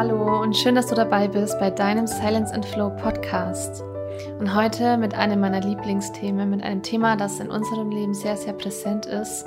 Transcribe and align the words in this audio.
Hallo 0.00 0.40
und 0.40 0.56
schön, 0.56 0.76
dass 0.76 0.86
du 0.86 0.94
dabei 0.94 1.28
bist 1.28 1.58
bei 1.58 1.70
deinem 1.70 2.06
Silence 2.06 2.54
and 2.54 2.64
Flow 2.64 2.88
Podcast. 2.88 3.82
Und 4.38 4.54
heute 4.54 4.96
mit 4.96 5.12
einem 5.12 5.40
meiner 5.40 5.60
Lieblingsthemen, 5.60 6.48
mit 6.48 6.62
einem 6.62 6.82
Thema, 6.82 7.16
das 7.16 7.38
in 7.38 7.50
unserem 7.50 7.90
Leben 7.90 8.14
sehr, 8.14 8.38
sehr 8.38 8.54
präsent 8.54 9.04
ist 9.04 9.44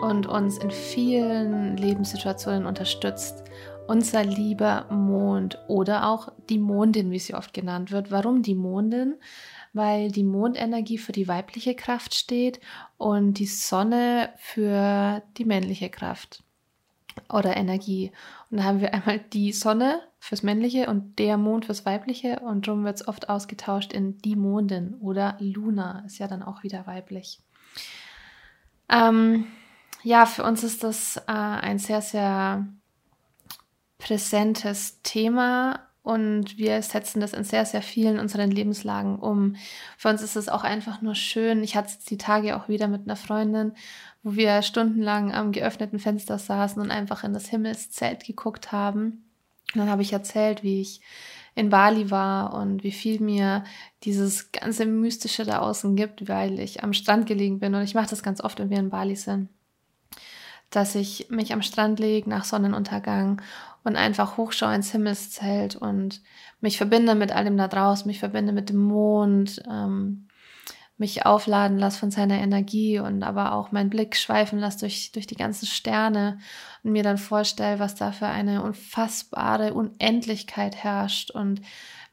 und 0.00 0.26
uns 0.26 0.56
in 0.56 0.70
vielen 0.70 1.76
Lebenssituationen 1.76 2.64
unterstützt. 2.64 3.44
Unser 3.86 4.24
lieber 4.24 4.86
Mond 4.88 5.58
oder 5.68 6.08
auch 6.08 6.32
die 6.48 6.58
Mondin, 6.58 7.10
wie 7.10 7.18
sie 7.18 7.34
oft 7.34 7.52
genannt 7.52 7.92
wird. 7.92 8.10
Warum 8.10 8.40
die 8.40 8.54
Mondin? 8.54 9.16
Weil 9.74 10.10
die 10.10 10.24
Mondenergie 10.24 10.96
für 10.96 11.12
die 11.12 11.28
weibliche 11.28 11.74
Kraft 11.74 12.14
steht 12.14 12.60
und 12.96 13.34
die 13.34 13.44
Sonne 13.44 14.30
für 14.38 15.22
die 15.36 15.44
männliche 15.44 15.90
Kraft 15.90 16.42
oder 17.28 17.56
Energie. 17.56 18.12
Und 18.50 18.58
da 18.58 18.64
haben 18.64 18.80
wir 18.80 18.94
einmal 18.94 19.18
die 19.18 19.52
Sonne 19.52 20.00
fürs 20.18 20.42
Männliche 20.42 20.86
und 20.88 21.18
der 21.18 21.36
Mond 21.36 21.66
fürs 21.66 21.84
Weibliche 21.84 22.40
und 22.40 22.66
darum 22.66 22.84
wird 22.84 22.96
es 22.96 23.08
oft 23.08 23.28
ausgetauscht 23.28 23.92
in 23.92 24.18
die 24.18 24.36
Mondin 24.36 24.94
oder 25.00 25.36
Luna, 25.40 26.04
ist 26.06 26.18
ja 26.18 26.28
dann 26.28 26.42
auch 26.42 26.62
wieder 26.62 26.86
weiblich. 26.86 27.40
Ähm, 28.88 29.46
ja, 30.02 30.26
für 30.26 30.44
uns 30.44 30.62
ist 30.64 30.84
das 30.84 31.16
äh, 31.16 31.32
ein 31.32 31.78
sehr, 31.78 32.02
sehr 32.02 32.66
präsentes 33.98 35.00
Thema 35.02 35.88
und 36.02 36.58
wir 36.58 36.82
setzen 36.82 37.20
das 37.20 37.32
in 37.32 37.44
sehr, 37.44 37.64
sehr 37.64 37.82
vielen 37.82 38.18
unseren 38.18 38.50
Lebenslagen 38.50 39.16
um. 39.16 39.54
Für 39.96 40.08
uns 40.08 40.20
ist 40.20 40.36
es 40.36 40.48
auch 40.48 40.64
einfach 40.64 41.00
nur 41.00 41.14
schön. 41.14 41.62
Ich 41.62 41.76
hatte 41.76 41.92
die 42.08 42.18
Tage 42.18 42.56
auch 42.56 42.68
wieder 42.68 42.88
mit 42.88 43.02
einer 43.02 43.16
Freundin, 43.16 43.72
wo 44.24 44.34
wir 44.34 44.62
stundenlang 44.62 45.32
am 45.32 45.52
geöffneten 45.52 46.00
Fenster 46.00 46.38
saßen 46.38 46.82
und 46.82 46.90
einfach 46.90 47.22
in 47.22 47.32
das 47.32 47.48
Himmelszelt 47.48 48.24
geguckt 48.24 48.72
haben. 48.72 49.24
Und 49.74 49.80
dann 49.80 49.90
habe 49.90 50.02
ich 50.02 50.12
erzählt, 50.12 50.64
wie 50.64 50.80
ich 50.80 51.00
in 51.54 51.70
Bali 51.70 52.10
war 52.10 52.54
und 52.54 52.82
wie 52.82 52.92
viel 52.92 53.20
mir 53.20 53.62
dieses 54.02 54.50
ganze 54.50 54.86
Mystische 54.86 55.44
da 55.44 55.60
außen 55.60 55.94
gibt, 55.94 56.28
weil 56.28 56.58
ich 56.58 56.82
am 56.82 56.94
Strand 56.94 57.26
gelegen 57.26 57.60
bin. 57.60 57.74
Und 57.74 57.82
ich 57.82 57.94
mache 57.94 58.10
das 58.10 58.24
ganz 58.24 58.40
oft, 58.40 58.58
wenn 58.58 58.70
wir 58.70 58.78
in 58.78 58.90
Bali 58.90 59.14
sind 59.14 59.50
dass 60.76 60.94
ich 60.94 61.28
mich 61.30 61.52
am 61.52 61.62
Strand 61.62 62.00
lege 62.00 62.28
nach 62.28 62.44
Sonnenuntergang 62.44 63.40
und 63.84 63.96
einfach 63.96 64.36
hochschaue 64.36 64.74
ins 64.74 64.92
Himmelszelt 64.92 65.76
und 65.76 66.20
mich 66.60 66.76
verbinde 66.76 67.14
mit 67.14 67.32
allem 67.32 67.56
da 67.56 67.68
draußen, 67.68 68.06
mich 68.06 68.18
verbinde 68.18 68.52
mit 68.52 68.68
dem 68.68 68.78
Mond, 68.78 69.62
ähm, 69.70 70.28
mich 70.98 71.26
aufladen 71.26 71.78
lasse 71.78 71.98
von 71.98 72.10
seiner 72.10 72.38
Energie 72.38 72.98
und 72.98 73.22
aber 73.22 73.52
auch 73.52 73.72
meinen 73.72 73.90
Blick 73.90 74.16
schweifen 74.16 74.58
lasse 74.58 74.80
durch, 74.80 75.10
durch 75.12 75.26
die 75.26 75.34
ganzen 75.34 75.66
Sterne 75.66 76.38
und 76.84 76.92
mir 76.92 77.02
dann 77.02 77.18
vorstelle, 77.18 77.78
was 77.78 77.94
da 77.94 78.12
für 78.12 78.26
eine 78.26 78.62
unfassbare 78.62 79.74
Unendlichkeit 79.74 80.76
herrscht 80.76 81.30
und 81.30 81.60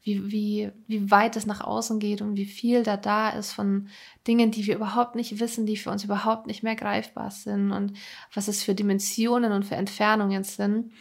wie, 0.10 0.32
wie, 0.32 0.72
wie 0.88 1.12
weit 1.12 1.36
es 1.36 1.46
nach 1.46 1.62
außen 1.62 2.00
geht 2.00 2.22
und 2.22 2.36
wie 2.36 2.46
viel 2.46 2.84
da 2.84 2.98
da 2.98 3.30
ist 3.30 3.52
von 3.52 3.90
Dingen, 4.28 4.52
die 4.52 4.66
wir 4.66 4.76
überhaupt 4.76 5.16
nicht 5.16 5.40
wissen, 5.40 5.66
die 5.66 5.78
für 5.78 5.92
uns 5.92 6.04
überhaupt 6.04 6.48
nicht 6.48 6.64
mehr 6.64 6.76
greifbar 6.76 7.32
sind 7.32 7.72
und 7.72 7.94
was 8.34 8.48
es 8.48 8.64
für 8.64 8.74
Dimensionen 8.74 9.52
und 9.52 9.66
für 9.66 9.76
Entfernungen 9.76 10.44
sind. 10.44 10.92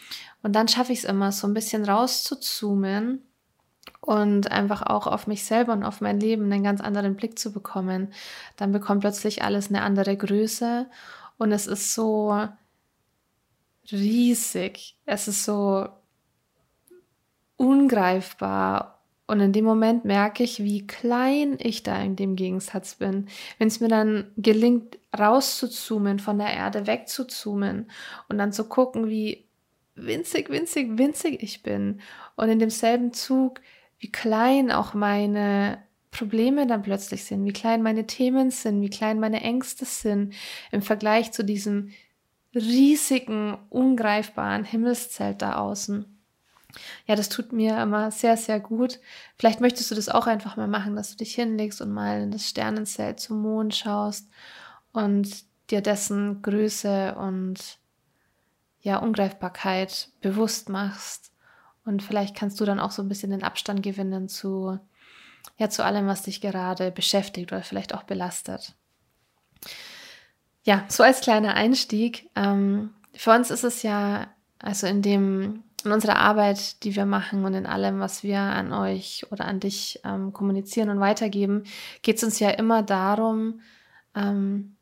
Und 0.43 0.53
dann 0.55 0.69
schaffe 0.69 0.93
ich 0.93 1.01
es 1.01 1.05
immer, 1.05 1.33
so 1.33 1.47
ein 1.47 1.55
bisschen 1.55 1.85
rauszuzoomen 1.85 3.23
und 4.01 4.51
einfach 4.53 4.83
auch 4.83 5.07
auf 5.07 5.27
mich 5.27 5.45
selber 5.45 5.73
und 5.73 5.85
auf 5.85 6.01
mein 6.01 6.21
Leben 6.21 6.53
einen 6.53 6.63
ganz 6.63 6.81
anderen 6.81 7.17
Blick 7.17 7.39
zu 7.39 7.53
bekommen. 7.53 8.13
Dann 8.57 8.73
bekommt 8.73 9.01
plötzlich 9.01 9.43
alles 9.43 9.69
eine 9.69 9.83
andere 9.83 10.17
Größe 10.17 10.87
und 11.39 11.53
es 11.53 11.67
ist 11.67 11.95
so 11.95 12.49
riesig. 13.91 14.99
Es 15.07 15.29
ist 15.29 15.45
so 15.45 15.89
ungreifbar 17.57 18.98
und 19.29 19.41
in 19.41 19.53
dem 19.53 19.67
Moment 19.67 20.07
merke 20.07 20.43
ich, 20.43 20.65
wie 20.65 20.87
klein 20.87 21.59
ich 21.61 21.83
da 21.83 22.01
in 22.03 22.17
dem 22.17 22.35
Gegensatz 22.35 22.95
bin. 22.95 23.29
Wenn 23.59 23.69
es 23.69 23.79
mir 23.79 23.89
dann 23.89 24.33
gelingt, 24.39 24.99
rauszuzoomen, 25.17 26.19
von 26.19 26.39
der 26.39 26.51
Erde 26.55 26.87
wegzuzoomen 26.87 27.91
und 28.31 28.39
dann 28.39 28.53
zu 28.53 28.65
gucken, 28.69 29.09
wie 29.09 29.45
winzig, 29.95 30.49
winzig, 30.49 30.97
winzig 30.97 31.43
ich 31.43 31.63
bin. 31.63 32.01
Und 32.37 32.49
in 32.49 32.59
demselben 32.59 33.13
Zug, 33.13 33.61
wie 33.99 34.11
klein 34.11 34.73
auch 34.73 34.95
meine 34.95 35.83
Probleme 36.11 36.67
dann 36.67 36.81
plötzlich 36.81 37.25
sind, 37.25 37.45
wie 37.45 37.53
klein 37.53 37.83
meine 37.83 38.07
Themen 38.07 38.51
sind, 38.51 38.81
wie 38.81 38.91
klein 38.91 39.21
meine 39.21 39.43
Ängste 39.43 39.85
sind 39.85 40.35
im 40.73 40.81
Vergleich 40.81 41.33
zu 41.33 41.45
diesem 41.45 41.91
riesigen, 42.55 43.59
ungreifbaren 43.69 44.65
Himmelszelt 44.65 45.43
da 45.43 45.57
außen. 45.57 46.18
Ja, 47.07 47.17
das 47.17 47.29
tut 47.29 47.53
mir 47.53 47.81
immer 47.81 48.11
sehr, 48.11 48.37
sehr 48.37 48.61
gut. 48.61 49.01
Vielleicht 49.37 49.61
möchtest 49.61 49.91
du 49.91 49.95
das 49.95 50.09
auch 50.09 50.27
einfach 50.27 50.57
mal 50.57 50.69
machen, 50.69 50.97
dass 50.97 51.11
du 51.11 51.17
dich 51.17 51.35
hinlegst 51.35 51.81
und 51.81 51.93
mal 51.93 52.23
in 52.23 52.31
das 52.31 52.49
Sternenzelt 52.49 53.21
zum 53.21 53.43
Mond 53.43 53.75
schaust 53.75 54.29
und 54.93 55.29
dir 55.71 55.81
dessen 55.81 56.43
Größe 56.43 57.15
und 57.17 57.79
ja, 58.81 58.99
Ungreifbarkeit 58.99 60.09
bewusst 60.21 60.69
machst. 60.69 61.33
Und 61.85 62.03
vielleicht 62.03 62.37
kannst 62.37 62.61
du 62.61 62.65
dann 62.65 62.81
auch 62.81 62.91
so 62.91 63.03
ein 63.03 63.09
bisschen 63.09 63.31
den 63.31 63.43
Abstand 63.43 63.83
gewinnen 63.83 64.29
zu, 64.29 64.79
ja, 65.57 65.69
zu 65.69 65.85
allem, 65.85 66.07
was 66.07 66.23
dich 66.23 66.41
gerade 66.41 66.91
beschäftigt 66.91 67.53
oder 67.53 67.63
vielleicht 67.63 67.95
auch 67.95 68.03
belastet. 68.05 68.75
Ja, 70.65 70.85
so 70.89 71.03
als 71.03 71.21
kleiner 71.21 71.55
Einstieg. 71.55 72.29
Ähm, 72.37 72.95
für 73.15 73.33
uns 73.33 73.51
ist 73.51 73.65
es 73.65 73.83
ja, 73.83 74.29
also 74.59 74.87
in 74.87 75.03
dem 75.03 75.65
in 75.85 75.93
unserer 75.93 76.17
Arbeit, 76.17 76.83
die 76.83 76.97
wir 76.97 77.07
machen 77.07 77.45
und 77.45 77.55
in 77.55 77.67
allem, 77.67 78.01
was 78.01 78.23
wir 78.23 78.41
an 78.41 78.73
euch 78.73 79.27
oder 79.31 79.45
an 79.45 79.61
dich 79.61 80.01
ähm, 80.05 80.33
kommunizieren 80.33 80.91
und 80.91 81.01
weitergeben, 81.01 81.65
geht 82.03 82.17
es 82.17 82.25
uns 82.25 82.41
ja 82.41 82.51
immer 82.51 82.83
darum, 82.83 83.61
ähm, 84.15 84.77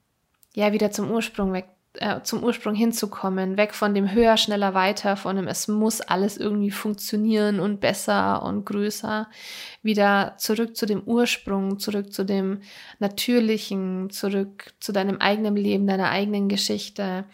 ja, 0.55 0.73
wieder 0.73 0.91
zum 0.91 1.11
Ursprung 1.11 1.53
weg, 1.53 1.67
äh, 1.95 2.23
zum 2.23 2.43
Ursprung 2.43 2.75
hinzukommen, 2.75 3.59
weg 3.59 3.75
von 3.75 3.95
dem 3.95 4.11
höher, 4.11 4.39
schneller, 4.39 4.73
weiter, 4.73 5.17
von 5.17 5.37
dem 5.37 5.49
es 5.49 5.69
muss 5.69 6.01
alles 6.01 6.39
irgendwie 6.39 6.71
funktionieren 6.71 7.61
und 7.61 7.81
besser 7.81 8.43
und 8.43 8.65
größer, 8.65 9.28
wieder 9.83 10.34
zurück 10.39 10.77
zu 10.77 10.87
dem 10.87 11.03
Ursprung, 11.03 11.78
zurück 11.78 12.13
zu 12.13 12.25
dem 12.25 12.61
Natürlichen, 12.99 14.09
zurück 14.09 14.73
zu 14.81 14.93
deinem 14.93 15.19
eigenen 15.19 15.57
Leben, 15.57 15.87
deiner 15.87 16.11
eigenen 16.11 16.49
Geschichte, 16.49 17.27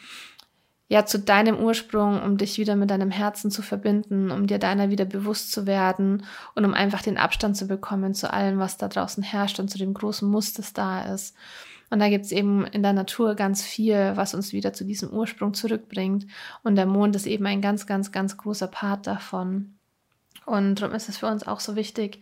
ja 0.92 1.06
zu 1.06 1.19
deinem 1.19 1.56
Ursprung, 1.56 2.22
um 2.22 2.36
dich 2.36 2.58
wieder 2.58 2.76
mit 2.76 2.91
deinem 2.91 3.10
Herzen 3.10 3.50
zu 3.50 3.62
verbinden, 3.62 4.30
um 4.30 4.47
dir 4.47 4.58
deiner 4.58 4.91
wieder 4.91 5.06
bewusst 5.06 5.50
zu 5.50 5.66
werden 5.66 6.26
und 6.54 6.66
um 6.66 6.75
einfach 6.75 7.00
den 7.00 7.16
Abstand 7.16 7.56
zu 7.56 7.66
bekommen 7.66 8.12
zu 8.12 8.30
allem, 8.30 8.58
was 8.58 8.76
da 8.76 8.88
draußen 8.88 9.22
herrscht 9.22 9.58
und 9.58 9.70
zu 9.70 9.78
dem 9.78 9.94
großen 9.94 10.28
Muster, 10.31 10.60
das 10.60 10.75
da 10.75 11.14
ist. 11.14 11.34
Und 11.88 12.00
da 12.00 12.10
gibt's 12.10 12.31
eben 12.31 12.66
in 12.66 12.82
der 12.82 12.92
Natur 12.92 13.36
ganz 13.36 13.62
viel, 13.62 14.12
was 14.16 14.34
uns 14.34 14.52
wieder 14.52 14.75
zu 14.75 14.84
diesem 14.84 15.08
Ursprung 15.08 15.54
zurückbringt. 15.54 16.26
Und 16.62 16.76
der 16.76 16.84
Mond 16.84 17.16
ist 17.16 17.26
eben 17.26 17.47
ein 17.47 17.62
ganz, 17.62 17.86
ganz, 17.86 18.12
ganz 18.12 18.36
großer 18.36 18.66
Part 18.66 19.06
davon. 19.06 19.78
Und 20.44 20.82
darum 20.82 20.94
ist 20.94 21.08
es 21.08 21.16
für 21.16 21.26
uns 21.26 21.47
auch 21.47 21.60
so 21.60 21.75
wichtig, 21.75 22.20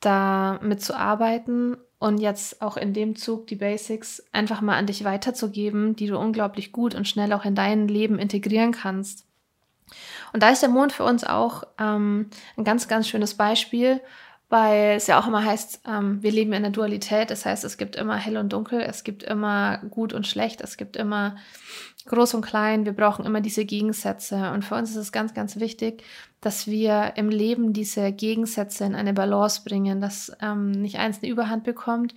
da 0.00 0.58
mitzuarbeiten 0.62 1.76
und 2.02 2.18
jetzt 2.18 2.60
auch 2.60 2.76
in 2.76 2.92
dem 2.92 3.14
Zug 3.14 3.46
die 3.46 3.54
Basics 3.54 4.24
einfach 4.32 4.60
mal 4.60 4.76
an 4.76 4.86
dich 4.86 5.04
weiterzugeben, 5.04 5.94
die 5.94 6.08
du 6.08 6.18
unglaublich 6.18 6.72
gut 6.72 6.96
und 6.96 7.06
schnell 7.06 7.32
auch 7.32 7.44
in 7.44 7.54
dein 7.54 7.86
Leben 7.86 8.18
integrieren 8.18 8.72
kannst. 8.72 9.24
Und 10.32 10.42
da 10.42 10.50
ist 10.50 10.62
der 10.62 10.68
Mond 10.68 10.92
für 10.92 11.04
uns 11.04 11.22
auch 11.22 11.62
ähm, 11.78 12.28
ein 12.56 12.64
ganz, 12.64 12.88
ganz 12.88 13.06
schönes 13.06 13.34
Beispiel, 13.34 14.00
weil 14.48 14.96
es 14.96 15.06
ja 15.06 15.20
auch 15.20 15.28
immer 15.28 15.44
heißt, 15.44 15.82
ähm, 15.86 16.20
wir 16.24 16.32
leben 16.32 16.52
in 16.54 16.62
der 16.62 16.72
Dualität. 16.72 17.30
Das 17.30 17.46
heißt, 17.46 17.62
es 17.62 17.76
gibt 17.76 17.94
immer 17.94 18.16
hell 18.16 18.36
und 18.36 18.52
dunkel, 18.52 18.80
es 18.80 19.04
gibt 19.04 19.22
immer 19.22 19.78
gut 19.78 20.12
und 20.12 20.26
schlecht, 20.26 20.60
es 20.60 20.76
gibt 20.76 20.96
immer 20.96 21.36
groß 22.06 22.34
und 22.34 22.44
klein. 22.44 22.84
Wir 22.84 22.94
brauchen 22.94 23.24
immer 23.24 23.40
diese 23.40 23.64
Gegensätze. 23.64 24.50
Und 24.50 24.64
für 24.64 24.74
uns 24.74 24.90
ist 24.90 24.96
es 24.96 25.12
ganz, 25.12 25.34
ganz 25.34 25.60
wichtig, 25.60 26.02
dass 26.42 26.66
wir 26.66 27.12
im 27.14 27.30
Leben 27.30 27.72
diese 27.72 28.12
Gegensätze 28.12 28.84
in 28.84 28.96
eine 28.96 29.14
Balance 29.14 29.62
bringen, 29.64 30.00
dass 30.00 30.32
ähm, 30.42 30.72
nicht 30.72 30.98
eins 30.98 31.22
eine 31.22 31.30
Überhand 31.30 31.62
bekommt, 31.62 32.14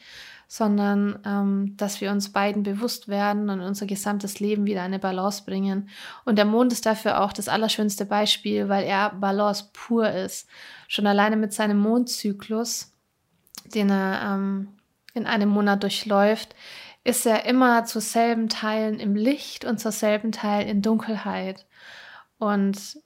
sondern 0.47 1.19
ähm, 1.25 1.77
dass 1.77 2.01
wir 2.01 2.11
uns 2.11 2.33
beiden 2.33 2.63
bewusst 2.63 3.07
werden 3.07 3.51
und 3.51 3.61
unser 3.61 3.85
gesamtes 3.85 4.39
Leben 4.39 4.65
wieder 4.65 4.81
eine 4.81 4.97
Balance 4.97 5.43
bringen. 5.45 5.89
Und 6.25 6.37
der 6.37 6.45
Mond 6.45 6.73
ist 6.73 6.87
dafür 6.87 7.21
auch 7.21 7.33
das 7.33 7.47
allerschönste 7.47 8.05
Beispiel, 8.05 8.67
weil 8.67 8.83
er 8.83 9.11
Balance 9.11 9.69
pur 9.73 10.09
ist. 10.09 10.49
Schon 10.87 11.05
alleine 11.05 11.37
mit 11.37 11.53
seinem 11.53 11.77
Mondzyklus, 11.77 12.93
den 13.75 13.91
er 13.91 14.33
ähm, 14.33 14.69
in 15.13 15.27
einem 15.27 15.49
Monat 15.49 15.83
durchläuft, 15.83 16.55
ist 17.03 17.27
er 17.27 17.45
immer 17.45 17.85
zu 17.85 18.01
selben 18.01 18.49
Teilen 18.49 18.99
im 18.99 19.15
Licht 19.15 19.65
und 19.65 19.79
zur 19.79 19.91
selben 19.91 20.31
Teil 20.31 20.67
in 20.67 20.81
Dunkelheit. 20.81 21.67
Und 22.39 22.97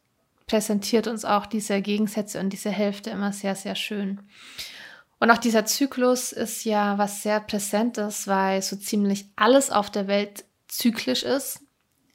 präsentiert 0.49 1.07
uns 1.07 1.25
auch 1.25 1.45
diese 1.45 1.81
Gegensätze 1.81 2.39
und 2.39 2.49
diese 2.49 2.71
Hälfte 2.71 3.11
immer 3.11 3.31
sehr, 3.31 3.55
sehr 3.55 3.75
schön. 3.75 4.19
Und 5.19 5.31
auch 5.31 5.37
dieser 5.37 5.65
Zyklus 5.65 6.31
ist 6.31 6.65
ja 6.65 6.97
was 6.97 7.21
sehr 7.21 7.39
Präsentes, 7.39 8.27
weil 8.27 8.61
so 8.61 8.75
ziemlich 8.75 9.25
alles 9.35 9.69
auf 9.69 9.91
der 9.91 10.07
Welt 10.07 10.45
zyklisch 10.67 11.23
ist. 11.23 11.61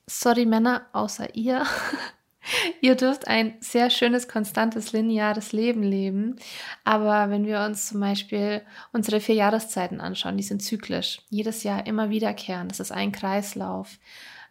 Sorry 0.06 0.46
Männer, 0.46 0.86
außer 0.92 1.34
ihr. 1.34 1.64
Ihr 2.82 2.94
dürft 2.94 3.26
ein 3.26 3.54
sehr 3.60 3.88
schönes, 3.88 4.28
konstantes, 4.28 4.92
lineares 4.92 5.52
Leben 5.52 5.82
leben. 5.82 6.36
Aber 6.84 7.30
wenn 7.30 7.46
wir 7.46 7.60
uns 7.62 7.88
zum 7.88 8.00
Beispiel 8.00 8.60
unsere 8.92 9.20
vier 9.20 9.36
Jahreszeiten 9.36 9.98
anschauen, 9.98 10.36
die 10.36 10.42
sind 10.42 10.60
zyklisch, 10.60 11.22
jedes 11.30 11.62
Jahr 11.62 11.86
immer 11.86 12.10
wiederkehren. 12.10 12.68
Das 12.68 12.80
ist 12.80 12.92
ein 12.92 13.12
Kreislauf. 13.12 13.98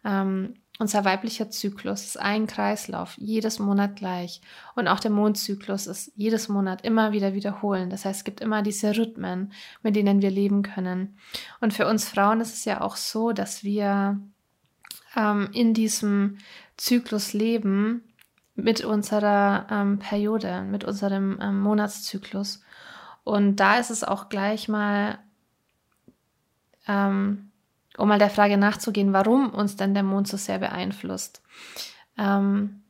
Ähm, 0.04 0.56
unser 0.80 1.04
weiblicher 1.04 1.50
Zyklus 1.50 2.04
ist 2.04 2.18
ein 2.18 2.48
Kreislauf, 2.48 3.14
jedes 3.16 3.60
Monat 3.60 3.94
gleich. 3.94 4.40
Und 4.74 4.88
auch 4.88 4.98
der 4.98 5.12
Mondzyklus 5.12 5.86
ist 5.86 6.10
jedes 6.16 6.48
Monat 6.48 6.84
immer 6.84 7.12
wieder 7.12 7.32
wiederholen. 7.32 7.90
Das 7.90 8.04
heißt, 8.04 8.20
es 8.20 8.24
gibt 8.24 8.40
immer 8.40 8.62
diese 8.62 8.96
Rhythmen, 8.96 9.52
mit 9.82 9.94
denen 9.94 10.20
wir 10.20 10.30
leben 10.30 10.62
können. 10.62 11.16
Und 11.60 11.72
für 11.72 11.86
uns 11.86 12.08
Frauen 12.08 12.40
ist 12.40 12.54
es 12.54 12.64
ja 12.64 12.80
auch 12.80 12.96
so, 12.96 13.32
dass 13.32 13.62
wir 13.62 14.20
ähm, 15.14 15.48
in 15.52 15.74
diesem 15.74 16.38
Zyklus 16.76 17.32
leben 17.34 18.02
mit 18.56 18.84
unserer 18.84 19.66
ähm, 19.70 20.00
Periode, 20.00 20.62
mit 20.62 20.82
unserem 20.82 21.38
ähm, 21.40 21.60
Monatszyklus. 21.60 22.62
Und 23.22 23.56
da 23.56 23.78
ist 23.78 23.90
es 23.90 24.02
auch 24.02 24.28
gleich 24.28 24.68
mal 24.68 25.18
ähm, 26.88 27.52
um 27.96 28.08
mal 28.08 28.18
der 28.18 28.30
Frage 28.30 28.56
nachzugehen, 28.56 29.12
warum 29.12 29.50
uns 29.50 29.76
denn 29.76 29.94
der 29.94 30.02
Mond 30.02 30.28
so 30.28 30.36
sehr 30.36 30.58
beeinflusst. 30.58 31.42
Ähm, 32.18 32.82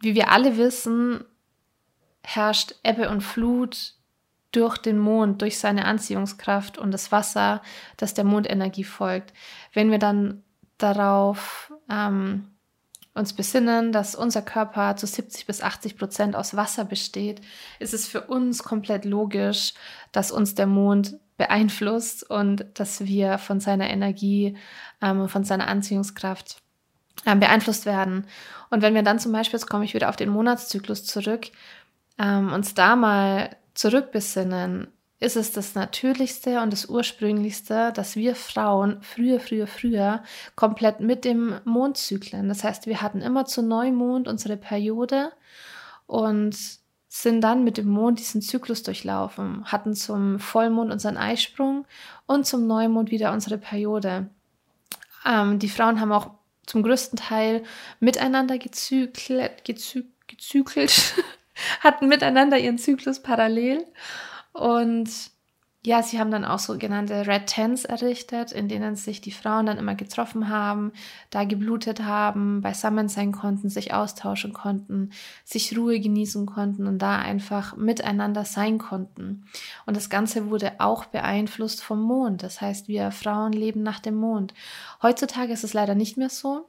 wie 0.00 0.14
wir 0.14 0.30
alle 0.30 0.56
wissen, 0.56 1.24
herrscht 2.22 2.74
Ebbe 2.82 3.08
und 3.08 3.20
Flut 3.20 3.94
durch 4.52 4.78
den 4.78 4.98
Mond, 4.98 5.42
durch 5.42 5.58
seine 5.58 5.84
Anziehungskraft 5.84 6.78
und 6.78 6.92
das 6.92 7.10
Wasser, 7.10 7.62
das 7.96 8.14
der 8.14 8.24
Mondenergie 8.24 8.84
folgt. 8.84 9.32
Wenn 9.72 9.90
wir 9.90 9.98
dann 9.98 10.44
darauf 10.78 11.72
ähm, 11.90 12.48
uns 13.14 13.32
besinnen, 13.32 13.92
dass 13.92 14.14
unser 14.14 14.42
Körper 14.42 14.96
zu 14.96 15.06
70 15.06 15.46
bis 15.46 15.60
80 15.60 15.96
Prozent 15.96 16.36
aus 16.36 16.56
Wasser 16.56 16.84
besteht, 16.84 17.40
ist 17.78 17.94
es 17.94 18.06
für 18.06 18.22
uns 18.22 18.62
komplett 18.62 19.04
logisch, 19.04 19.74
dass 20.12 20.30
uns 20.30 20.54
der 20.54 20.66
Mond 20.66 21.18
beeinflusst 21.36 22.28
und 22.28 22.66
dass 22.74 23.04
wir 23.04 23.38
von 23.38 23.60
seiner 23.60 23.90
Energie 23.90 24.56
ähm, 25.02 25.28
von 25.28 25.44
seiner 25.44 25.68
Anziehungskraft 25.68 26.62
ähm, 27.26 27.40
beeinflusst 27.40 27.86
werden. 27.86 28.26
Und 28.70 28.82
wenn 28.82 28.94
wir 28.94 29.02
dann 29.02 29.18
zum 29.18 29.32
Beispiel, 29.32 29.58
jetzt 29.58 29.68
komme 29.68 29.84
ich 29.84 29.94
wieder 29.94 30.08
auf 30.08 30.16
den 30.16 30.28
Monatszyklus 30.28 31.04
zurück, 31.04 31.48
ähm, 32.18 32.52
uns 32.52 32.74
da 32.74 32.96
mal 32.96 33.56
zurückbesinnen, 33.74 34.88
ist 35.20 35.36
es 35.36 35.52
das 35.52 35.74
Natürlichste 35.74 36.60
und 36.60 36.72
das 36.72 36.86
Ursprünglichste, 36.86 37.92
dass 37.94 38.14
wir 38.14 38.36
Frauen 38.36 38.98
früher, 39.00 39.40
früher, 39.40 39.66
früher 39.66 40.22
komplett 40.54 41.00
mit 41.00 41.24
dem 41.24 41.60
Mondzyklen. 41.64 42.48
Das 42.48 42.62
heißt, 42.62 42.86
wir 42.86 43.00
hatten 43.00 43.22
immer 43.22 43.46
zu 43.46 43.62
Neumond 43.62 44.28
unsere 44.28 44.56
Periode 44.56 45.32
und 46.06 46.56
sind 47.14 47.42
dann 47.42 47.62
mit 47.62 47.76
dem 47.76 47.86
Mond 47.86 48.18
diesen 48.18 48.42
Zyklus 48.42 48.82
durchlaufen, 48.82 49.64
hatten 49.66 49.94
zum 49.94 50.40
Vollmond 50.40 50.92
unseren 50.92 51.16
Eisprung 51.16 51.86
und 52.26 52.44
zum 52.44 52.66
Neumond 52.66 53.12
wieder 53.12 53.32
unsere 53.32 53.56
Periode. 53.56 54.28
Ähm, 55.24 55.60
die 55.60 55.68
Frauen 55.68 56.00
haben 56.00 56.10
auch 56.10 56.32
zum 56.66 56.82
größten 56.82 57.16
Teil 57.16 57.62
miteinander 58.00 58.58
gezykelt, 58.58 59.64
gezü 59.64 60.06
gezykelt 60.26 61.14
hatten 61.80 62.08
miteinander 62.08 62.58
ihren 62.58 62.78
Zyklus 62.78 63.22
parallel 63.22 63.86
und 64.52 65.08
ja, 65.86 66.02
sie 66.02 66.18
haben 66.18 66.30
dann 66.30 66.46
auch 66.46 66.58
sogenannte 66.58 67.26
Red 67.26 67.46
Tents 67.46 67.84
errichtet, 67.84 68.52
in 68.52 68.68
denen 68.68 68.96
sich 68.96 69.20
die 69.20 69.32
Frauen 69.32 69.66
dann 69.66 69.76
immer 69.76 69.94
getroffen 69.94 70.48
haben, 70.48 70.92
da 71.28 71.44
geblutet 71.44 72.02
haben, 72.04 72.62
beisammen 72.62 73.10
sein 73.10 73.32
konnten, 73.32 73.68
sich 73.68 73.92
austauschen 73.92 74.54
konnten, 74.54 75.10
sich 75.44 75.76
Ruhe 75.76 76.00
genießen 76.00 76.46
konnten 76.46 76.86
und 76.86 77.00
da 77.00 77.18
einfach 77.18 77.76
miteinander 77.76 78.46
sein 78.46 78.78
konnten. 78.78 79.44
Und 79.84 79.94
das 79.94 80.08
Ganze 80.08 80.48
wurde 80.48 80.72
auch 80.78 81.04
beeinflusst 81.04 81.84
vom 81.84 82.00
Mond. 82.00 82.42
Das 82.42 82.62
heißt, 82.62 82.88
wir 82.88 83.10
Frauen 83.10 83.52
leben 83.52 83.82
nach 83.82 84.00
dem 84.00 84.14
Mond. 84.14 84.54
Heutzutage 85.02 85.52
ist 85.52 85.64
es 85.64 85.74
leider 85.74 85.94
nicht 85.94 86.16
mehr 86.16 86.30
so 86.30 86.66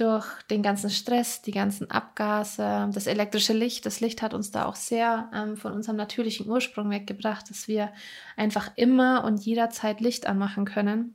durch 0.00 0.26
den 0.50 0.62
ganzen 0.62 0.90
Stress, 0.90 1.42
die 1.42 1.50
ganzen 1.50 1.90
Abgase, 1.90 2.90
das 2.92 3.06
elektrische 3.06 3.52
Licht. 3.52 3.86
Das 3.86 4.00
Licht 4.00 4.22
hat 4.22 4.34
uns 4.34 4.50
da 4.50 4.66
auch 4.66 4.76
sehr 4.76 5.30
ähm, 5.34 5.56
von 5.56 5.72
unserem 5.72 5.96
natürlichen 5.96 6.48
Ursprung 6.48 6.90
weggebracht, 6.90 7.50
dass 7.50 7.68
wir 7.68 7.92
einfach 8.36 8.70
immer 8.76 9.24
und 9.24 9.44
jederzeit 9.44 10.00
Licht 10.00 10.26
anmachen 10.26 10.64
können 10.64 11.14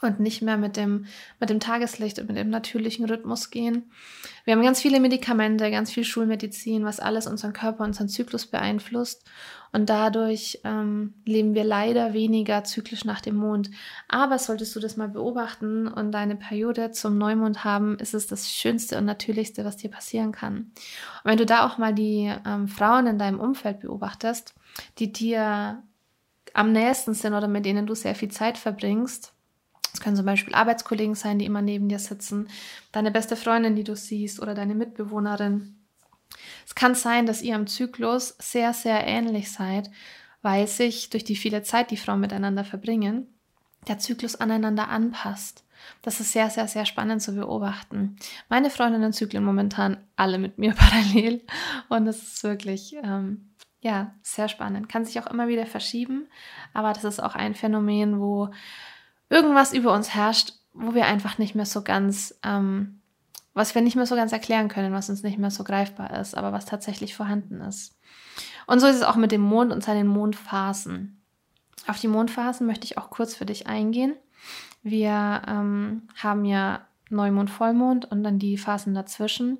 und 0.00 0.20
nicht 0.20 0.42
mehr 0.42 0.56
mit 0.56 0.76
dem, 0.76 1.06
mit 1.40 1.50
dem 1.50 1.60
Tageslicht 1.60 2.18
und 2.18 2.28
mit 2.28 2.36
dem 2.36 2.50
natürlichen 2.50 3.06
Rhythmus 3.06 3.50
gehen. 3.50 3.90
Wir 4.44 4.54
haben 4.54 4.62
ganz 4.62 4.80
viele 4.80 5.00
Medikamente, 5.00 5.70
ganz 5.70 5.90
viel 5.90 6.04
Schulmedizin, 6.04 6.84
was 6.84 7.00
alles 7.00 7.26
unseren 7.26 7.52
Körper, 7.52 7.84
unseren 7.84 8.08
Zyklus 8.08 8.46
beeinflusst. 8.46 9.24
Und 9.72 9.90
dadurch 9.90 10.60
ähm, 10.64 11.14
leben 11.26 11.54
wir 11.54 11.64
leider 11.64 12.14
weniger 12.14 12.64
zyklisch 12.64 13.04
nach 13.04 13.20
dem 13.20 13.36
Mond. 13.36 13.70
Aber 14.08 14.38
solltest 14.38 14.74
du 14.74 14.80
das 14.80 14.96
mal 14.96 15.08
beobachten 15.08 15.88
und 15.88 16.12
deine 16.12 16.36
Periode 16.36 16.90
zum 16.92 17.18
Neumond 17.18 17.64
haben, 17.64 17.98
ist 17.98 18.14
es 18.14 18.26
das 18.26 18.50
Schönste 18.50 18.96
und 18.96 19.04
Natürlichste, 19.04 19.64
was 19.64 19.76
dir 19.76 19.90
passieren 19.90 20.32
kann. 20.32 20.56
Und 21.22 21.24
wenn 21.24 21.38
du 21.38 21.44
da 21.44 21.66
auch 21.66 21.76
mal 21.76 21.92
die 21.92 22.32
ähm, 22.46 22.68
Frauen 22.68 23.06
in 23.06 23.18
deinem 23.18 23.40
Umfeld 23.40 23.80
beobachtest, 23.80 24.54
die 24.98 25.12
dir 25.12 25.82
am 26.54 26.72
nächsten 26.72 27.12
sind 27.12 27.34
oder 27.34 27.48
mit 27.48 27.66
denen 27.66 27.86
du 27.86 27.94
sehr 27.94 28.14
viel 28.14 28.30
Zeit 28.30 28.56
verbringst, 28.56 29.34
es 29.98 30.04
können 30.04 30.14
zum 30.14 30.26
Beispiel 30.26 30.54
Arbeitskollegen 30.54 31.16
sein, 31.16 31.40
die 31.40 31.44
immer 31.44 31.60
neben 31.60 31.88
dir 31.88 31.98
sitzen, 31.98 32.46
deine 32.92 33.10
beste 33.10 33.34
Freundin, 33.34 33.74
die 33.74 33.82
du 33.82 33.96
siehst, 33.96 34.40
oder 34.40 34.54
deine 34.54 34.76
Mitbewohnerin. 34.76 35.76
Es 36.64 36.76
kann 36.76 36.94
sein, 36.94 37.26
dass 37.26 37.42
ihr 37.42 37.56
im 37.56 37.66
Zyklus 37.66 38.36
sehr, 38.38 38.72
sehr 38.74 39.04
ähnlich 39.04 39.50
seid, 39.50 39.90
weil 40.40 40.68
sich 40.68 41.10
durch 41.10 41.24
die 41.24 41.34
viele 41.34 41.64
Zeit, 41.64 41.90
die 41.90 41.96
Frauen 41.96 42.20
miteinander 42.20 42.62
verbringen, 42.62 43.26
der 43.88 43.98
Zyklus 43.98 44.36
aneinander 44.36 44.88
anpasst. 44.88 45.64
Das 46.02 46.20
ist 46.20 46.30
sehr, 46.30 46.48
sehr, 46.48 46.68
sehr 46.68 46.86
spannend 46.86 47.20
zu 47.20 47.34
beobachten. 47.34 48.18
Meine 48.48 48.70
Freundinnen 48.70 49.12
zyklen 49.12 49.42
momentan 49.42 49.96
alle 50.14 50.38
mit 50.38 50.58
mir 50.58 50.74
parallel 50.76 51.42
und 51.88 52.04
das 52.04 52.22
ist 52.22 52.44
wirklich, 52.44 52.94
ähm, 53.02 53.50
ja, 53.80 54.14
sehr 54.22 54.48
spannend. 54.48 54.88
Kann 54.88 55.04
sich 55.04 55.18
auch 55.18 55.26
immer 55.26 55.48
wieder 55.48 55.66
verschieben, 55.66 56.28
aber 56.72 56.92
das 56.92 57.02
ist 57.02 57.20
auch 57.20 57.34
ein 57.34 57.56
Phänomen, 57.56 58.20
wo 58.20 58.50
irgendwas 59.30 59.72
über 59.72 59.92
uns 59.92 60.14
herrscht, 60.14 60.54
wo 60.72 60.94
wir 60.94 61.06
einfach 61.06 61.38
nicht 61.38 61.54
mehr 61.54 61.66
so 61.66 61.82
ganz, 61.82 62.38
ähm, 62.42 63.00
was 63.54 63.74
wir 63.74 63.82
nicht 63.82 63.96
mehr 63.96 64.06
so 64.06 64.14
ganz 64.14 64.32
erklären 64.32 64.68
können, 64.68 64.92
was 64.92 65.10
uns 65.10 65.22
nicht 65.22 65.38
mehr 65.38 65.50
so 65.50 65.64
greifbar 65.64 66.18
ist, 66.18 66.36
aber 66.36 66.52
was 66.52 66.66
tatsächlich 66.66 67.14
vorhanden 67.14 67.60
ist. 67.60 67.98
Und 68.66 68.80
so 68.80 68.86
ist 68.86 68.96
es 68.96 69.02
auch 69.02 69.16
mit 69.16 69.32
dem 69.32 69.40
Mond 69.40 69.72
und 69.72 69.82
seinen 69.82 70.06
Mondphasen. 70.06 71.20
Auf 71.86 71.98
die 72.00 72.08
Mondphasen 72.08 72.66
möchte 72.66 72.84
ich 72.84 72.98
auch 72.98 73.10
kurz 73.10 73.34
für 73.34 73.46
dich 73.46 73.66
eingehen. 73.66 74.14
Wir 74.82 75.42
ähm, 75.46 76.02
haben 76.16 76.44
ja 76.44 76.86
Neumond, 77.10 77.50
Vollmond 77.50 78.04
und 78.10 78.22
dann 78.22 78.38
die 78.38 78.58
Phasen 78.58 78.94
dazwischen. 78.94 79.58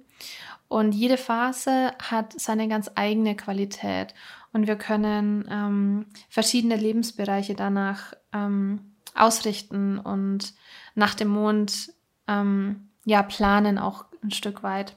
Und 0.69 0.93
jede 0.93 1.17
Phase 1.17 1.93
hat 1.99 2.39
seine 2.39 2.69
ganz 2.69 2.91
eigene 2.95 3.35
Qualität. 3.35 4.15
Und 4.53 4.67
wir 4.67 4.77
können 4.77 5.47
ähm, 5.51 6.07
verschiedene 6.29 6.77
Lebensbereiche 6.77 7.55
danach 7.55 8.13
ähm, 8.33 8.88
ausrichten 9.19 9.99
und 9.99 10.55
nach 10.95 11.15
dem 11.15 11.29
Mond 11.29 11.93
ähm, 12.27 12.89
ja 13.05 13.23
planen 13.23 13.79
auch 13.79 14.05
ein 14.23 14.31
Stück 14.31 14.63
weit. 14.63 14.97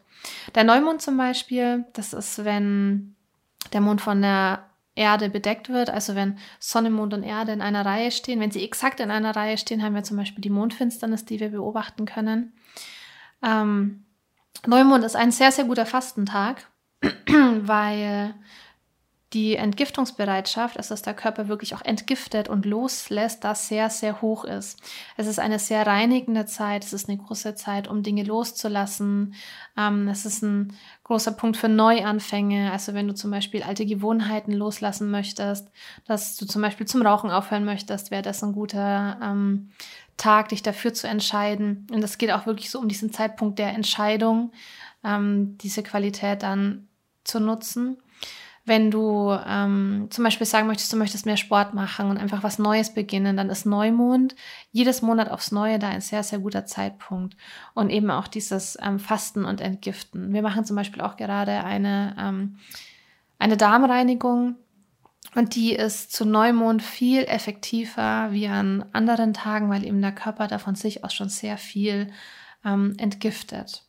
Der 0.55 0.63
Neumond 0.63 1.01
zum 1.01 1.17
Beispiel, 1.17 1.85
das 1.93 2.13
ist, 2.13 2.43
wenn 2.43 3.15
der 3.73 3.81
Mond 3.81 4.01
von 4.01 4.21
der 4.21 4.65
Erde 4.95 5.29
bedeckt 5.29 5.69
wird, 5.69 5.89
also 5.89 6.15
wenn 6.15 6.37
Sonne, 6.59 6.89
Mond 6.89 7.13
und 7.13 7.23
Erde 7.23 7.53
in 7.53 7.61
einer 7.61 7.85
Reihe 7.85 8.11
stehen, 8.11 8.39
wenn 8.39 8.51
sie 8.51 8.63
exakt 8.63 8.99
in 8.99 9.09
einer 9.09 9.35
Reihe 9.35 9.57
stehen, 9.57 9.81
haben 9.81 9.95
wir 9.95 10.03
zum 10.03 10.17
Beispiel 10.17 10.41
die 10.41 10.49
Mondfinsternis, 10.49 11.25
die 11.25 11.39
wir 11.39 11.49
beobachten 11.49 12.05
können. 12.05 12.53
Ähm, 13.41 14.05
Neumond 14.67 15.03
ist 15.03 15.15
ein 15.15 15.31
sehr, 15.31 15.51
sehr 15.51 15.65
guter 15.65 15.85
Fastentag, 15.85 16.67
weil 17.01 18.35
die 19.33 19.55
Entgiftungsbereitschaft, 19.55 20.75
also 20.77 20.89
dass 20.89 21.03
der 21.03 21.13
Körper 21.13 21.47
wirklich 21.47 21.73
auch 21.73 21.81
entgiftet 21.83 22.50
und 22.50 22.65
loslässt, 22.65 23.45
das 23.45 23.69
sehr, 23.69 23.89
sehr 23.89 24.21
hoch 24.21 24.43
ist. 24.43 24.77
Es 25.15 25.25
ist 25.25 25.39
eine 25.39 25.57
sehr 25.57 25.88
reinigende 25.88 26.45
Zeit, 26.45 26.83
es 26.83 26.91
ist 26.91 27.07
eine 27.07 27.17
große 27.17 27.55
Zeit, 27.55 27.88
um 27.88 28.03
Dinge 28.03 28.23
loszulassen. 28.23 29.33
Ähm, 29.77 30.09
es 30.09 30.25
ist 30.25 30.41
ein 30.41 30.73
großer 31.05 31.31
Punkt 31.31 31.55
für 31.55 31.69
Neuanfänge. 31.69 32.73
Also 32.73 32.93
wenn 32.93 33.07
du 33.07 33.15
zum 33.15 33.31
Beispiel 33.31 33.63
alte 33.63 33.85
Gewohnheiten 33.85 34.51
loslassen 34.51 35.09
möchtest, 35.09 35.69
dass 36.05 36.35
du 36.35 36.45
zum 36.45 36.61
Beispiel 36.61 36.88
zum 36.88 37.01
Rauchen 37.01 37.31
aufhören 37.31 37.63
möchtest, 37.63 38.11
wäre 38.11 38.23
das 38.23 38.43
ein 38.43 38.51
guter 38.51 39.17
ähm, 39.23 39.69
Tag, 40.17 40.50
dich 40.50 40.61
dafür 40.61 40.93
zu 40.93 41.07
entscheiden. 41.07 41.88
Und 41.89 42.03
es 42.03 42.17
geht 42.17 42.31
auch 42.31 42.45
wirklich 42.45 42.69
so 42.69 42.79
um 42.79 42.89
diesen 42.89 43.13
Zeitpunkt 43.13 43.59
der 43.59 43.69
Entscheidung, 43.73 44.51
ähm, 45.05 45.57
diese 45.59 45.83
Qualität 45.83 46.43
dann 46.43 46.89
zu 47.23 47.39
nutzen. 47.39 47.97
Wenn 48.63 48.91
du 48.91 49.35
ähm, 49.47 50.07
zum 50.11 50.23
Beispiel 50.23 50.45
sagen 50.45 50.67
möchtest, 50.67 50.93
du 50.93 50.97
möchtest 50.97 51.25
mehr 51.25 51.37
Sport 51.37 51.73
machen 51.73 52.09
und 52.09 52.17
einfach 52.17 52.43
was 52.43 52.59
Neues 52.59 52.93
beginnen, 52.93 53.35
dann 53.35 53.49
ist 53.49 53.65
Neumond 53.65 54.35
jedes 54.71 55.01
Monat 55.01 55.31
aufs 55.31 55.51
Neue 55.51 55.79
da 55.79 55.89
ein 55.89 56.01
sehr, 56.01 56.21
sehr 56.21 56.39
guter 56.39 56.65
Zeitpunkt. 56.65 57.35
Und 57.73 57.89
eben 57.89 58.11
auch 58.11 58.27
dieses 58.27 58.77
ähm, 58.81 58.99
Fasten 58.99 59.45
und 59.45 59.61
Entgiften. 59.61 60.31
Wir 60.31 60.43
machen 60.43 60.63
zum 60.63 60.75
Beispiel 60.75 61.01
auch 61.01 61.17
gerade 61.17 61.63
eine, 61.63 62.15
ähm, 62.19 62.57
eine 63.39 63.57
Darmreinigung. 63.57 64.57
Und 65.33 65.55
die 65.55 65.73
ist 65.73 66.11
zu 66.11 66.25
Neumond 66.25 66.83
viel 66.83 67.23
effektiver 67.23 68.29
wie 68.31 68.47
an 68.47 68.85
anderen 68.91 69.33
Tagen, 69.33 69.69
weil 69.69 69.85
eben 69.85 70.01
der 70.01 70.11
Körper 70.11 70.47
da 70.47 70.59
von 70.59 70.75
sich 70.75 71.03
aus 71.03 71.13
schon 71.13 71.29
sehr 71.29 71.57
viel 71.57 72.11
ähm, 72.65 72.93
entgiftet. 72.97 73.85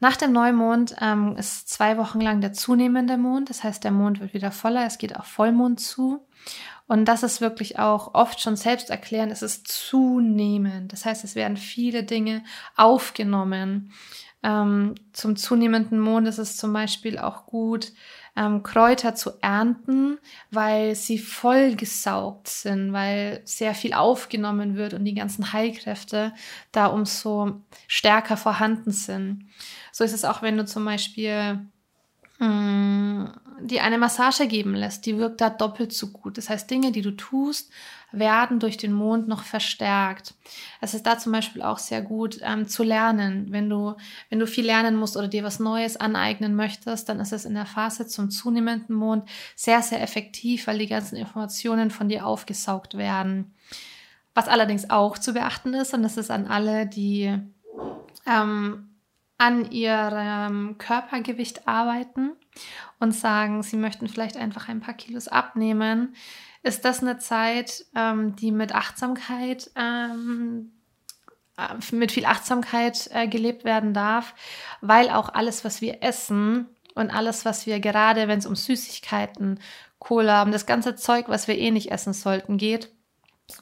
Nach 0.00 0.16
dem 0.16 0.32
Neumond 0.32 0.96
ähm, 1.00 1.36
ist 1.36 1.68
zwei 1.68 1.96
Wochen 1.98 2.20
lang 2.20 2.40
der 2.40 2.52
zunehmende 2.52 3.16
Mond. 3.16 3.50
Das 3.50 3.64
heißt, 3.64 3.82
der 3.84 3.90
Mond 3.90 4.20
wird 4.20 4.34
wieder 4.34 4.50
voller. 4.50 4.86
Es 4.86 4.98
geht 4.98 5.16
auf 5.16 5.26
Vollmond 5.26 5.80
zu. 5.80 6.26
Und 6.86 7.06
das 7.06 7.22
ist 7.22 7.40
wirklich 7.40 7.78
auch 7.78 8.14
oft 8.14 8.40
schon 8.40 8.56
selbst 8.56 8.90
erklären. 8.90 9.30
Es 9.30 9.42
ist 9.42 9.66
zunehmend. 9.68 10.92
Das 10.92 11.04
heißt, 11.04 11.24
es 11.24 11.34
werden 11.34 11.56
viele 11.56 12.04
Dinge 12.04 12.44
aufgenommen. 12.76 13.92
Ähm, 14.42 14.94
zum 15.12 15.34
zunehmenden 15.36 15.98
Mond 15.98 16.28
ist 16.28 16.38
es 16.38 16.56
zum 16.56 16.72
Beispiel 16.72 17.18
auch 17.18 17.46
gut, 17.46 17.92
ähm, 18.36 18.62
Kräuter 18.62 19.14
zu 19.14 19.32
ernten, 19.40 20.18
weil 20.50 20.94
sie 20.94 21.18
vollgesaugt 21.18 22.48
sind, 22.48 22.92
weil 22.92 23.40
sehr 23.44 23.74
viel 23.74 23.94
aufgenommen 23.94 24.76
wird 24.76 24.94
und 24.94 25.04
die 25.04 25.14
ganzen 25.14 25.52
Heilkräfte 25.52 26.34
da 26.70 26.86
umso 26.86 27.62
stärker 27.88 28.36
vorhanden 28.36 28.92
sind. 28.92 29.46
So 29.96 30.04
ist 30.04 30.12
es 30.12 30.26
auch, 30.26 30.42
wenn 30.42 30.58
du 30.58 30.66
zum 30.66 30.84
Beispiel 30.84 31.58
mh, 32.38 32.46
mm, 32.46 33.32
die 33.62 33.80
eine 33.80 33.96
Massage 33.96 34.46
geben 34.46 34.74
lässt, 34.74 35.06
die 35.06 35.16
wirkt 35.16 35.40
da 35.40 35.48
doppelt 35.48 35.94
so 35.94 36.08
gut. 36.08 36.36
Das 36.36 36.50
heißt, 36.50 36.70
Dinge, 36.70 36.92
die 36.92 37.00
du 37.00 37.12
tust, 37.12 37.72
werden 38.12 38.60
durch 38.60 38.76
den 38.76 38.92
Mond 38.92 39.26
noch 39.26 39.42
verstärkt. 39.42 40.34
Es 40.82 40.92
ist 40.92 41.06
da 41.06 41.16
zum 41.16 41.32
Beispiel 41.32 41.62
auch 41.62 41.78
sehr 41.78 42.02
gut 42.02 42.40
ähm, 42.42 42.68
zu 42.68 42.82
lernen. 42.82 43.46
Wenn 43.52 43.70
du, 43.70 43.94
wenn 44.28 44.38
du 44.38 44.46
viel 44.46 44.66
lernen 44.66 44.96
musst 44.96 45.16
oder 45.16 45.28
dir 45.28 45.44
was 45.44 45.60
Neues 45.60 45.96
aneignen 45.96 46.54
möchtest, 46.54 47.08
dann 47.08 47.18
ist 47.18 47.32
es 47.32 47.46
in 47.46 47.54
der 47.54 47.64
Phase 47.64 48.06
zum 48.06 48.28
zunehmenden 48.28 48.94
Mond 48.94 49.26
sehr, 49.54 49.80
sehr 49.80 50.02
effektiv, 50.02 50.66
weil 50.66 50.76
die 50.76 50.88
ganzen 50.88 51.16
Informationen 51.16 51.90
von 51.90 52.10
dir 52.10 52.26
aufgesaugt 52.26 52.98
werden. 52.98 53.54
Was 54.34 54.46
allerdings 54.46 54.90
auch 54.90 55.16
zu 55.16 55.32
beachten 55.32 55.72
ist, 55.72 55.94
und 55.94 56.02
das 56.02 56.18
ist 56.18 56.30
an 56.30 56.46
alle, 56.48 56.86
die 56.86 57.34
ähm, 58.26 58.90
an 59.38 59.70
ihrem 59.70 60.78
Körpergewicht 60.78 61.68
arbeiten 61.68 62.32
und 62.98 63.12
sagen, 63.12 63.62
sie 63.62 63.76
möchten 63.76 64.08
vielleicht 64.08 64.36
einfach 64.36 64.68
ein 64.68 64.80
paar 64.80 64.94
Kilos 64.94 65.28
abnehmen, 65.28 66.14
ist 66.62 66.84
das 66.84 67.00
eine 67.00 67.18
Zeit, 67.18 67.84
ähm, 67.94 68.34
die 68.36 68.50
mit 68.50 68.74
Achtsamkeit, 68.74 69.70
ähm, 69.76 70.72
äh, 71.56 71.94
mit 71.94 72.12
viel 72.12 72.24
Achtsamkeit 72.24 73.08
äh, 73.12 73.28
gelebt 73.28 73.64
werden 73.64 73.94
darf, 73.94 74.34
weil 74.80 75.10
auch 75.10 75.28
alles, 75.28 75.64
was 75.64 75.80
wir 75.80 76.02
essen 76.02 76.66
und 76.94 77.10
alles, 77.10 77.44
was 77.44 77.66
wir 77.66 77.78
gerade, 77.78 78.26
wenn 78.26 78.38
es 78.38 78.46
um 78.46 78.56
Süßigkeiten, 78.56 79.60
Cola, 79.98 80.42
um 80.42 80.50
das 80.50 80.66
ganze 80.66 80.96
Zeug, 80.96 81.28
was 81.28 81.46
wir 81.46 81.56
eh 81.58 81.70
nicht 81.70 81.90
essen 81.90 82.12
sollten, 82.12 82.56
geht, 82.56 82.90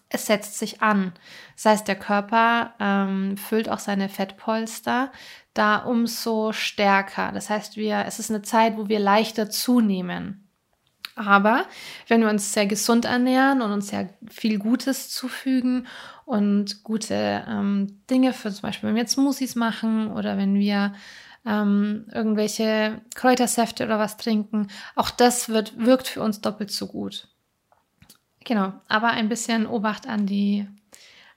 es 0.08 0.26
setzt 0.26 0.58
sich 0.58 0.82
an. 0.82 1.12
Das 1.56 1.66
heißt, 1.66 1.88
der 1.88 1.98
Körper 1.98 2.74
ähm, 2.80 3.36
füllt 3.36 3.68
auch 3.68 3.78
seine 3.78 4.08
Fettpolster 4.08 5.12
da 5.54 5.76
umso 5.78 6.52
stärker. 6.52 7.30
Das 7.32 7.48
heißt, 7.48 7.76
wir, 7.76 8.04
es 8.06 8.18
ist 8.18 8.30
eine 8.30 8.42
Zeit, 8.42 8.76
wo 8.76 8.88
wir 8.88 8.98
leichter 8.98 9.48
zunehmen. 9.48 10.44
Aber 11.16 11.66
wenn 12.08 12.22
wir 12.22 12.28
uns 12.28 12.52
sehr 12.52 12.66
gesund 12.66 13.04
ernähren 13.04 13.62
und 13.62 13.70
uns 13.70 13.88
sehr 13.88 14.10
viel 14.28 14.58
Gutes 14.58 15.10
zufügen 15.10 15.86
und 16.24 16.82
gute 16.82 17.44
ähm, 17.48 18.00
Dinge 18.10 18.32
für 18.32 18.50
zum 18.50 18.62
Beispiel, 18.62 18.88
wenn 18.88 18.96
wir 18.96 19.06
Smoothies 19.06 19.54
machen 19.54 20.10
oder 20.10 20.36
wenn 20.36 20.56
wir 20.56 20.94
ähm, 21.46 22.06
irgendwelche 22.12 23.00
Kräutersäfte 23.14 23.84
oder 23.84 24.00
was 24.00 24.16
trinken, 24.16 24.68
auch 24.96 25.10
das 25.10 25.48
wird, 25.48 25.78
wirkt 25.78 26.08
für 26.08 26.22
uns 26.22 26.40
doppelt 26.40 26.72
so 26.72 26.88
gut. 26.88 27.28
Genau, 28.44 28.72
aber 28.88 29.10
ein 29.10 29.28
bisschen 29.28 29.66
Obacht 29.66 30.08
an 30.08 30.26
die, 30.26 30.66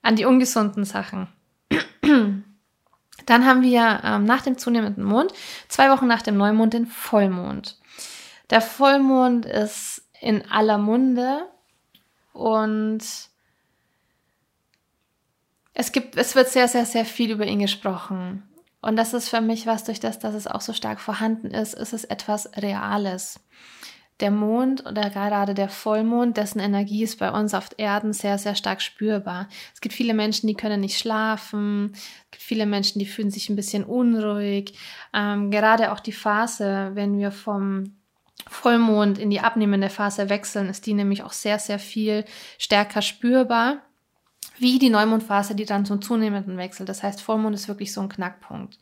an 0.02 0.16
die 0.16 0.26
ungesunden 0.26 0.86
Sachen. 0.86 1.28
Dann 3.28 3.46
haben 3.46 3.62
wir 3.62 4.02
ähm, 4.04 4.24
nach 4.24 4.42
dem 4.42 4.58
zunehmenden 4.58 5.04
Mond, 5.04 5.32
zwei 5.68 5.92
Wochen 5.92 6.08
nach 6.08 6.24
dem 6.24 6.38
Neumond, 6.38 6.74
den 6.74 6.88
Vollmond. 6.88 7.78
Der 8.50 8.62
Vollmond 8.62 9.46
ist 9.46 10.02
in 10.20 10.50
aller 10.50 10.78
Munde 10.78 11.46
und 12.34 13.04
es 15.74 15.92
gibt, 15.92 16.16
es 16.18 16.36
wird 16.36 16.48
sehr, 16.48 16.68
sehr, 16.68 16.86
sehr 16.86 17.06
viel 17.06 17.32
über 17.32 17.46
ihn 17.46 17.60
gesprochen. 17.60 18.44
Und 18.82 18.96
das 18.96 19.14
ist 19.14 19.30
für 19.30 19.42
mich 19.42 19.68
was, 19.68 19.84
durch 19.84 20.00
das, 20.00 20.20
dass 20.20 20.34
es 20.34 20.48
auch 20.48 20.62
so 20.62 20.72
stark 20.72 21.02
vorhanden 21.02 21.52
ist, 21.52 21.74
ist 21.74 21.94
es 21.94 22.06
etwas 22.06 22.50
Reales. 22.56 23.42
Der 24.20 24.32
Mond 24.32 24.86
oder 24.88 25.12
gerade 25.12 25.54
der 25.54 25.70
Vollmond, 25.70 26.38
dessen 26.38 26.60
Energie 26.60 27.04
ist 27.04 27.20
bei 27.20 27.32
uns 27.32 27.54
auf 27.54 27.70
Erden 27.78 28.14
sehr, 28.14 28.40
sehr 28.40 28.56
stark 28.56 28.82
spürbar. 28.82 29.48
Es 29.76 29.82
gibt 29.82 29.94
viele 29.94 30.16
Menschen, 30.16 30.48
die 30.48 30.56
können 30.56 30.82
nicht 30.82 30.98
schlafen. 30.98 31.92
Es 31.94 32.32
gibt 32.32 32.44
viele 32.44 32.66
Menschen, 32.66 32.98
die 32.98 33.06
fühlen 33.06 33.30
sich 33.30 33.50
ein 33.50 33.56
bisschen 33.56 33.84
unruhig. 33.84 34.74
Ähm, 35.14 35.52
gerade 35.52 35.92
auch 35.92 36.00
die 36.00 36.14
Phase, 36.14 36.92
wenn 36.96 37.20
wir 37.20 37.32
vom 37.32 37.98
Vollmond 38.50 39.18
in 39.20 39.30
die 39.30 39.40
abnehmende 39.40 39.90
Phase 39.90 40.30
wechseln, 40.30 40.70
ist 40.70 40.86
die 40.86 40.94
nämlich 40.94 41.24
auch 41.24 41.34
sehr, 41.34 41.60
sehr 41.60 41.80
viel 41.80 42.26
stärker 42.58 43.02
spürbar, 43.02 43.84
wie 44.58 44.80
die 44.80 44.90
Neumondphase, 44.90 45.54
die 45.54 45.66
dann 45.66 45.86
zum 45.86 46.02
zunehmenden 46.02 46.58
wechselt. 46.58 46.90
Das 46.90 47.04
heißt, 47.04 47.22
Vollmond 47.22 47.56
ist 47.56 47.68
wirklich 47.68 47.94
so 47.94 48.02
ein 48.02 48.10
Knackpunkt. 48.10 48.80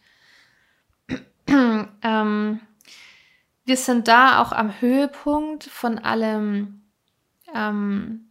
ähm, 1.47 2.59
wir 3.65 3.77
sind 3.77 4.07
da 4.07 4.41
auch 4.41 4.51
am 4.51 4.79
Höhepunkt 4.79 5.65
von 5.65 5.99
allem, 5.99 6.83
ähm, 7.53 8.29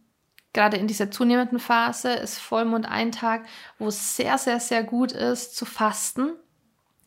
gerade 0.53 0.77
in 0.77 0.87
dieser 0.87 1.11
zunehmenden 1.11 1.59
Phase 1.59 2.13
ist 2.13 2.39
Vollmond 2.39 2.85
ein 2.85 3.11
Tag, 3.11 3.45
wo 3.77 3.87
es 3.87 4.15
sehr, 4.15 4.37
sehr, 4.37 4.59
sehr 4.59 4.83
gut 4.83 5.11
ist 5.11 5.55
zu 5.55 5.65
fasten. 5.65 6.31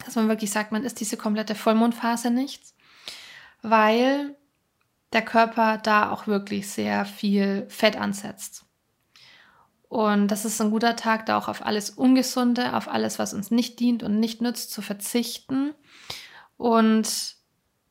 Dass 0.04 0.14
man 0.14 0.28
wirklich 0.28 0.50
sagt, 0.50 0.70
man 0.70 0.84
ist 0.84 1.00
diese 1.00 1.16
komplette 1.16 1.54
Vollmondphase 1.54 2.30
nichts 2.30 2.74
weil 3.62 4.36
der 5.12 5.22
Körper 5.22 5.78
da 5.78 6.10
auch 6.10 6.26
wirklich 6.26 6.70
sehr 6.70 7.04
viel 7.04 7.66
Fett 7.68 7.96
ansetzt. 7.96 8.64
Und 9.88 10.28
das 10.28 10.44
ist 10.44 10.60
ein 10.60 10.70
guter 10.70 10.96
Tag, 10.96 11.24
da 11.26 11.38
auch 11.38 11.48
auf 11.48 11.64
alles 11.64 11.90
Ungesunde, 11.90 12.76
auf 12.76 12.88
alles, 12.88 13.18
was 13.18 13.32
uns 13.32 13.50
nicht 13.50 13.80
dient 13.80 14.02
und 14.02 14.20
nicht 14.20 14.42
nützt, 14.42 14.70
zu 14.70 14.82
verzichten. 14.82 15.74
Und 16.58 17.36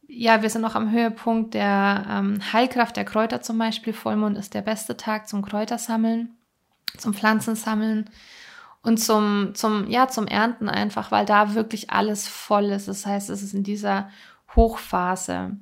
ja, 0.07 0.41
wir 0.41 0.49
sind 0.49 0.61
noch 0.61 0.75
am 0.75 0.91
Höhepunkt 0.91 1.53
der 1.53 2.05
ähm, 2.09 2.39
Heilkraft 2.53 2.95
der 2.95 3.05
Kräuter 3.05 3.41
zum 3.41 3.57
Beispiel. 3.57 3.93
Vollmond 3.93 4.37
ist 4.37 4.53
der 4.53 4.61
beste 4.61 4.95
Tag 4.95 5.27
zum 5.27 5.41
Kräutersammeln, 5.41 6.35
zum 6.97 7.13
Pflanzensammeln 7.13 8.09
und 8.83 8.97
zum, 8.97 9.51
zum, 9.53 9.89
ja, 9.89 10.07
zum 10.07 10.27
Ernten 10.27 10.69
einfach, 10.69 11.11
weil 11.11 11.25
da 11.25 11.55
wirklich 11.55 11.89
alles 11.89 12.27
voll 12.27 12.65
ist. 12.65 12.87
Das 12.87 13.05
heißt, 13.05 13.29
es 13.29 13.43
ist 13.43 13.53
in 13.53 13.63
dieser 13.63 14.09
Hochphase. 14.55 15.57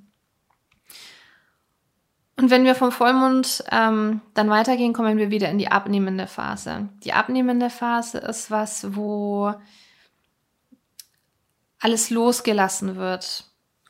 Und 2.38 2.50
wenn 2.52 2.66
wir 2.66 2.76
vom 2.76 2.92
Vollmond 2.92 3.64
ähm, 3.72 4.22
dann 4.34 4.50
weitergehen, 4.50 4.94
kommen 4.94 5.18
wir 5.18 5.32
wieder 5.32 5.50
in 5.50 5.58
die 5.58 5.72
abnehmende 5.72 6.28
Phase. 6.28 6.90
Die 7.04 7.14
abnehmende 7.14 7.70
Phase 7.70 8.20
ist 8.20 8.52
was, 8.52 8.96
wo 8.96 9.54
alles 11.80 12.10
losgelassen 12.10 12.98
wird, 12.98 13.46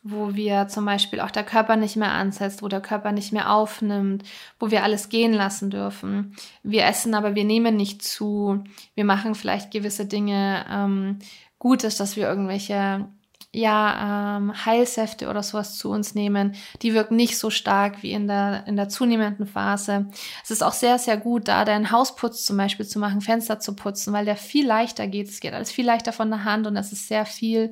wo 0.07 0.35
wir 0.35 0.67
zum 0.67 0.85
Beispiel 0.85 1.19
auch 1.19 1.31
der 1.31 1.43
Körper 1.43 1.77
nicht 1.77 1.95
mehr 1.95 2.11
ansetzt, 2.11 2.61
wo 2.61 2.67
der 2.67 2.79
Körper 2.79 3.11
nicht 3.11 3.33
mehr 3.33 3.51
aufnimmt, 3.51 4.23
wo 4.59 4.69
wir 4.69 4.83
alles 4.83 5.09
gehen 5.09 5.33
lassen 5.33 5.71
dürfen. 5.71 6.35
Wir 6.61 6.85
essen, 6.85 7.15
aber 7.15 7.33
wir 7.33 7.43
nehmen 7.43 7.75
nicht 7.75 8.03
zu. 8.03 8.63
Wir 8.93 9.03
machen 9.03 9.33
vielleicht 9.33 9.71
gewisse 9.71 10.05
Dinge 10.05 10.63
ähm, 10.69 11.17
Gutes, 11.57 11.97
dass 11.97 12.17
wir 12.17 12.29
irgendwelche 12.29 13.07
ja, 13.51 14.37
ähm, 14.37 14.65
Heilsäfte 14.65 15.27
oder 15.27 15.41
sowas 15.41 15.75
zu 15.75 15.89
uns 15.89 16.13
nehmen, 16.13 16.53
die 16.83 16.93
wirken 16.93 17.15
nicht 17.15 17.39
so 17.39 17.49
stark 17.49 18.03
wie 18.03 18.11
in 18.11 18.27
der, 18.27 18.67
in 18.67 18.75
der 18.75 18.89
zunehmenden 18.89 19.47
Phase. 19.47 20.07
Es 20.43 20.51
ist 20.51 20.61
auch 20.61 20.73
sehr, 20.73 20.99
sehr 20.99 21.17
gut, 21.17 21.47
da 21.47 21.65
deinen 21.65 21.89
Hausputz 21.89 22.45
zum 22.45 22.57
Beispiel 22.57 22.85
zu 22.85 22.99
machen, 22.99 23.21
Fenster 23.21 23.59
zu 23.59 23.75
putzen, 23.75 24.13
weil 24.13 24.25
der 24.25 24.35
viel 24.35 24.67
leichter 24.67 25.07
geht. 25.07 25.29
Es 25.29 25.39
geht 25.39 25.53
alles 25.53 25.71
viel 25.71 25.85
leichter 25.85 26.13
von 26.13 26.29
der 26.29 26.43
Hand 26.43 26.67
und 26.67 26.77
es 26.77 26.91
ist 26.91 27.07
sehr 27.07 27.25
viel 27.25 27.71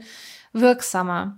wirksamer. 0.52 1.38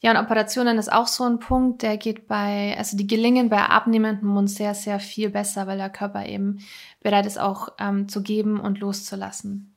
Ja, 0.00 0.12
und 0.12 0.24
Operationen 0.24 0.78
ist 0.78 0.92
auch 0.92 1.08
so 1.08 1.24
ein 1.24 1.40
Punkt, 1.40 1.82
der 1.82 1.96
geht 1.96 2.28
bei, 2.28 2.76
also 2.78 2.96
die 2.96 3.06
gelingen 3.06 3.48
bei 3.48 3.64
abnehmendem 3.64 4.28
Mund 4.28 4.48
sehr, 4.48 4.74
sehr 4.74 5.00
viel 5.00 5.28
besser, 5.30 5.66
weil 5.66 5.78
der 5.78 5.90
Körper 5.90 6.24
eben 6.26 6.60
bereit 7.00 7.26
ist, 7.26 7.38
auch 7.38 7.70
ähm, 7.80 8.08
zu 8.08 8.22
geben 8.22 8.60
und 8.60 8.78
loszulassen. 8.78 9.74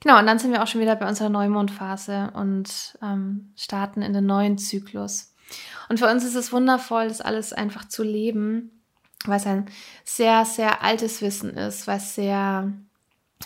Genau, 0.00 0.18
und 0.18 0.26
dann 0.26 0.40
sind 0.40 0.50
wir 0.50 0.62
auch 0.62 0.66
schon 0.66 0.80
wieder 0.80 0.96
bei 0.96 1.08
unserer 1.08 1.28
Neumondphase 1.28 2.32
und 2.34 2.98
ähm, 3.00 3.52
starten 3.56 4.02
in 4.02 4.12
den 4.12 4.26
neuen 4.26 4.58
Zyklus. 4.58 5.32
Und 5.88 5.98
für 5.98 6.10
uns 6.10 6.24
ist 6.24 6.34
es 6.34 6.52
wundervoll, 6.52 7.06
das 7.06 7.20
alles 7.20 7.52
einfach 7.52 7.86
zu 7.86 8.02
leben, 8.02 8.82
weil 9.26 9.36
es 9.36 9.46
ein 9.46 9.66
sehr, 10.04 10.44
sehr 10.44 10.82
altes 10.82 11.22
Wissen 11.22 11.50
ist, 11.50 11.86
weil 11.86 11.98
es 11.98 12.16
sehr, 12.16 12.72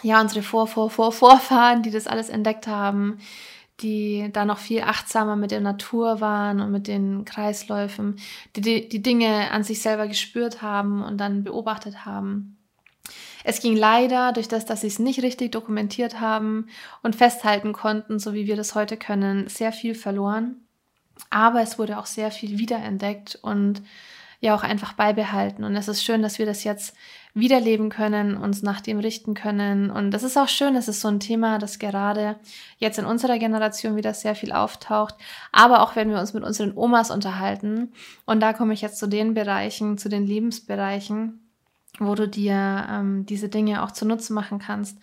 ja, 0.03 0.21
unsere 0.23 0.43
Vor, 0.43 0.67
Vor, 0.67 0.89
Vor, 0.89 1.13
Vorfahren, 1.13 1.83
die 1.83 1.91
das 1.91 2.07
alles 2.07 2.31
entdeckt 2.31 2.67
haben, 2.67 3.19
die 3.81 4.31
da 4.33 4.45
noch 4.45 4.59
viel 4.59 4.83
achtsamer 4.83 5.37
mit 5.37 5.51
der 5.51 5.61
Natur 5.61 6.21
waren 6.21 6.61
und 6.61 6.73
mit 6.73 6.87
den 6.87 7.25
Kreisläufen, 7.25 8.19
die, 8.55 8.61
die 8.61 8.89
die 8.89 9.03
Dinge 9.03 9.51
an 9.51 9.65
sich 9.65 9.83
selber 9.83 10.09
gespürt 10.09 10.63
haben 10.63 11.03
und 11.03 11.19
dann 11.19 11.45
beobachtet 11.45 12.05
haben. 12.07 12.57
Es 13.45 13.61
ging 13.61 13.77
leider 13.77 14.33
durch 14.33 14.49
das, 14.49 14.65
dass 14.65 14.81
sie 14.81 14.89
es 14.89 14.99
nicht 14.99 15.23
richtig 15.23 15.53
dokumentiert 15.53 16.21
haben 16.21 16.67
und 17.03 17.15
festhalten 17.15 17.73
konnten, 17.73 18.19
so 18.19 18.35
wie 18.35 18.47
wir 18.47 18.57
das 18.57 18.75
heute 18.75 18.97
können, 18.97 19.47
sehr 19.49 19.73
viel 19.73 19.95
verloren. 19.95 20.57
Aber 21.31 21.61
es 21.61 21.79
wurde 21.79 21.99
auch 21.99 22.07
sehr 22.07 22.31
viel 22.31 22.59
wiederentdeckt 22.59 23.39
und 23.43 23.83
ja 24.41 24.55
auch 24.55 24.63
einfach 24.63 24.93
beibehalten. 24.93 25.65
Und 25.65 25.77
es 25.77 25.89
ist 25.89 26.05
schön, 26.05 26.23
dass 26.23 26.39
wir 26.39 26.47
das 26.47 26.65
jetzt 26.65 26.95
wiederleben 27.35 27.91
können, 27.91 28.37
uns 28.37 28.63
nach 28.63 28.81
dem 28.81 28.99
richten 28.99 29.35
können. 29.35 29.91
Und 29.91 30.11
das 30.11 30.23
ist 30.23 30.39
auch 30.39 30.49
schön, 30.49 30.75
es 30.75 30.89
ist 30.89 31.01
so 31.01 31.09
ein 31.09 31.21
Thema, 31.21 31.59
das 31.59 31.79
gerade 31.79 32.37
jetzt 32.79 32.99
in 32.99 33.05
unserer 33.05 33.39
Generation 33.39 33.97
wieder 33.97 34.15
sehr 34.15 34.35
viel 34.35 34.53
auftaucht. 34.53 35.15
Aber 35.53 35.83
auch 35.83 35.97
wenn 35.97 36.11
wir 36.11 36.19
uns 36.19 36.33
mit 36.33 36.45
unseren 36.45 36.77
Omas 36.77 37.11
unterhalten. 37.11 37.93
Und 38.25 38.41
da 38.41 38.53
komme 38.53 38.73
ich 38.73 38.81
jetzt 38.81 38.99
zu 38.99 39.07
den 39.07 39.35
Bereichen, 39.35 39.99
zu 39.99 40.09
den 40.09 40.27
Lebensbereichen, 40.27 41.41
wo 41.99 42.15
du 42.15 42.27
dir 42.27 42.87
ähm, 42.91 43.27
diese 43.27 43.49
Dinge 43.49 43.83
auch 43.83 43.91
zunutze 43.91 44.33
machen 44.33 44.59
kannst. 44.59 44.99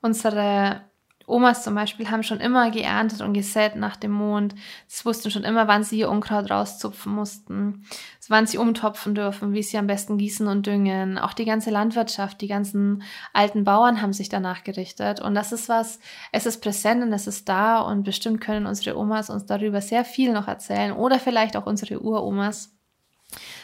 Unsere 0.00 0.82
Omas 1.26 1.64
zum 1.64 1.74
Beispiel 1.74 2.08
haben 2.10 2.22
schon 2.22 2.38
immer 2.38 2.70
geerntet 2.70 3.20
und 3.20 3.32
gesät 3.32 3.74
nach 3.74 3.96
dem 3.96 4.12
Mond. 4.12 4.54
Sie 4.86 5.04
wussten 5.04 5.30
schon 5.30 5.42
immer, 5.42 5.66
wann 5.66 5.82
sie 5.82 5.98
ihr 5.98 6.08
Unkraut 6.08 6.50
rauszupfen 6.50 7.12
mussten, 7.12 7.84
wann 8.28 8.46
sie 8.46 8.58
umtopfen 8.58 9.14
dürfen, 9.14 9.52
wie 9.52 9.62
sie 9.62 9.76
am 9.76 9.88
besten 9.88 10.18
gießen 10.18 10.46
und 10.46 10.66
düngen. 10.66 11.18
Auch 11.18 11.32
die 11.32 11.44
ganze 11.44 11.70
Landwirtschaft, 11.70 12.40
die 12.40 12.48
ganzen 12.48 13.02
alten 13.32 13.64
Bauern 13.64 14.00
haben 14.02 14.12
sich 14.12 14.28
danach 14.28 14.62
gerichtet. 14.62 15.20
Und 15.20 15.34
das 15.34 15.50
ist 15.50 15.68
was, 15.68 15.98
es 16.30 16.46
ist 16.46 16.62
präsent 16.62 17.02
und 17.02 17.12
es 17.12 17.26
ist 17.26 17.48
da 17.48 17.80
und 17.80 18.04
bestimmt 18.04 18.40
können 18.40 18.66
unsere 18.66 18.96
Omas 18.96 19.28
uns 19.28 19.46
darüber 19.46 19.80
sehr 19.80 20.04
viel 20.04 20.32
noch 20.32 20.46
erzählen 20.46 20.92
oder 20.92 21.18
vielleicht 21.18 21.56
auch 21.56 21.66
unsere 21.66 22.00
Uromas 22.00 22.75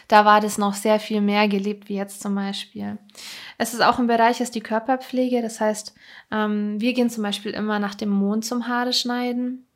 da 0.08 0.24
war 0.24 0.40
das 0.40 0.58
noch 0.58 0.74
sehr 0.74 1.00
viel 1.00 1.20
mehr 1.20 1.48
gelebt 1.48 1.88
wie 1.88 1.96
jetzt 1.96 2.20
zum 2.20 2.34
Beispiel. 2.34 2.98
Es 3.58 3.72
ist 3.72 3.82
auch 3.82 3.98
ein 3.98 4.06
Bereich, 4.06 4.40
ist 4.40 4.54
die 4.54 4.60
Körperpflege. 4.60 5.40
Das 5.42 5.60
heißt, 5.60 5.94
ähm, 6.30 6.80
wir 6.80 6.92
gehen 6.92 7.10
zum 7.10 7.22
Beispiel 7.22 7.52
immer 7.52 7.78
nach 7.78 7.94
dem 7.94 8.10
Mond 8.10 8.44
zum 8.44 8.68
Haare 8.68 8.92
schneiden. 8.92 9.66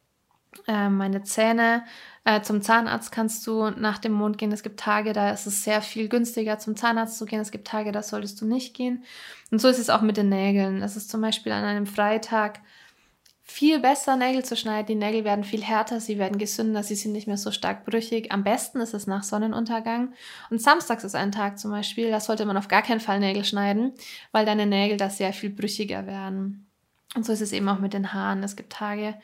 Äh, 0.66 0.88
meine 0.88 1.22
Zähne 1.22 1.84
äh, 2.24 2.42
zum 2.42 2.60
Zahnarzt 2.60 3.12
kannst 3.12 3.46
du 3.46 3.70
nach 3.70 3.98
dem 3.98 4.12
Mond 4.12 4.36
gehen. 4.38 4.52
Es 4.52 4.62
gibt 4.62 4.80
Tage, 4.80 5.12
da 5.12 5.30
ist 5.30 5.46
es 5.46 5.64
sehr 5.64 5.80
viel 5.80 6.08
günstiger 6.08 6.58
zum 6.58 6.76
Zahnarzt 6.76 7.18
zu 7.18 7.24
gehen. 7.24 7.40
Es 7.40 7.52
gibt 7.52 7.68
Tage, 7.68 7.92
da 7.92 8.02
solltest 8.02 8.40
du 8.40 8.46
nicht 8.46 8.74
gehen. 8.74 9.04
Und 9.50 9.60
so 9.60 9.68
ist 9.68 9.78
es 9.78 9.90
auch 9.90 10.02
mit 10.02 10.16
den 10.16 10.28
Nägeln. 10.28 10.82
Es 10.82 10.96
ist 10.96 11.10
zum 11.10 11.20
Beispiel 11.20 11.52
an 11.52 11.64
einem 11.64 11.86
Freitag 11.86 12.60
viel 13.48 13.78
besser, 13.78 14.16
Nägel 14.16 14.44
zu 14.44 14.56
schneiden. 14.56 14.86
Die 14.86 14.94
Nägel 14.96 15.24
werden 15.24 15.44
viel 15.44 15.62
härter, 15.62 16.00
sie 16.00 16.18
werden 16.18 16.36
gesünder, 16.36 16.82
sie 16.82 16.96
sind 16.96 17.12
nicht 17.12 17.28
mehr 17.28 17.36
so 17.36 17.52
stark 17.52 17.84
brüchig. 17.86 18.32
Am 18.32 18.42
besten 18.42 18.80
ist 18.80 18.92
es 18.92 19.06
nach 19.06 19.22
Sonnenuntergang. 19.22 20.12
Und 20.50 20.60
samstags 20.60 21.04
ist 21.04 21.14
ein 21.14 21.30
Tag 21.30 21.58
zum 21.58 21.70
Beispiel, 21.70 22.10
da 22.10 22.18
sollte 22.18 22.44
man 22.44 22.56
auf 22.56 22.68
gar 22.68 22.82
keinen 22.82 23.00
Fall 23.00 23.20
Nägel 23.20 23.44
schneiden, 23.44 23.94
weil 24.32 24.44
deine 24.44 24.66
Nägel 24.66 24.96
da 24.96 25.08
sehr 25.08 25.32
viel 25.32 25.50
brüchiger 25.50 26.06
werden. 26.06 26.68
Und 27.14 27.24
so 27.24 27.32
ist 27.32 27.40
es 27.40 27.52
eben 27.52 27.68
auch 27.68 27.78
mit 27.78 27.94
den 27.94 28.12
Haaren. 28.12 28.42
Es 28.42 28.56
gibt 28.56 28.72
Tage, 28.72 29.14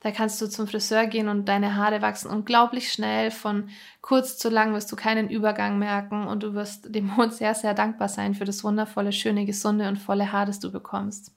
da 0.00 0.10
kannst 0.10 0.40
du 0.40 0.48
zum 0.48 0.66
Friseur 0.66 1.06
gehen 1.06 1.28
und 1.28 1.46
deine 1.46 1.76
Haare 1.76 2.00
wachsen 2.00 2.30
unglaublich 2.30 2.90
schnell. 2.90 3.30
Von 3.30 3.68
kurz 4.00 4.38
zu 4.38 4.48
lang 4.48 4.72
wirst 4.72 4.90
du 4.90 4.96
keinen 4.96 5.28
Übergang 5.28 5.78
merken 5.78 6.26
und 6.26 6.42
du 6.42 6.54
wirst 6.54 6.94
dem 6.94 7.06
Mond 7.16 7.34
sehr, 7.34 7.54
sehr 7.54 7.74
dankbar 7.74 8.08
sein 8.08 8.34
für 8.34 8.46
das 8.46 8.64
wundervolle, 8.64 9.12
schöne, 9.12 9.44
gesunde 9.44 9.86
und 9.86 9.98
volle 9.98 10.32
Haar, 10.32 10.46
das 10.46 10.60
du 10.60 10.72
bekommst 10.72 11.30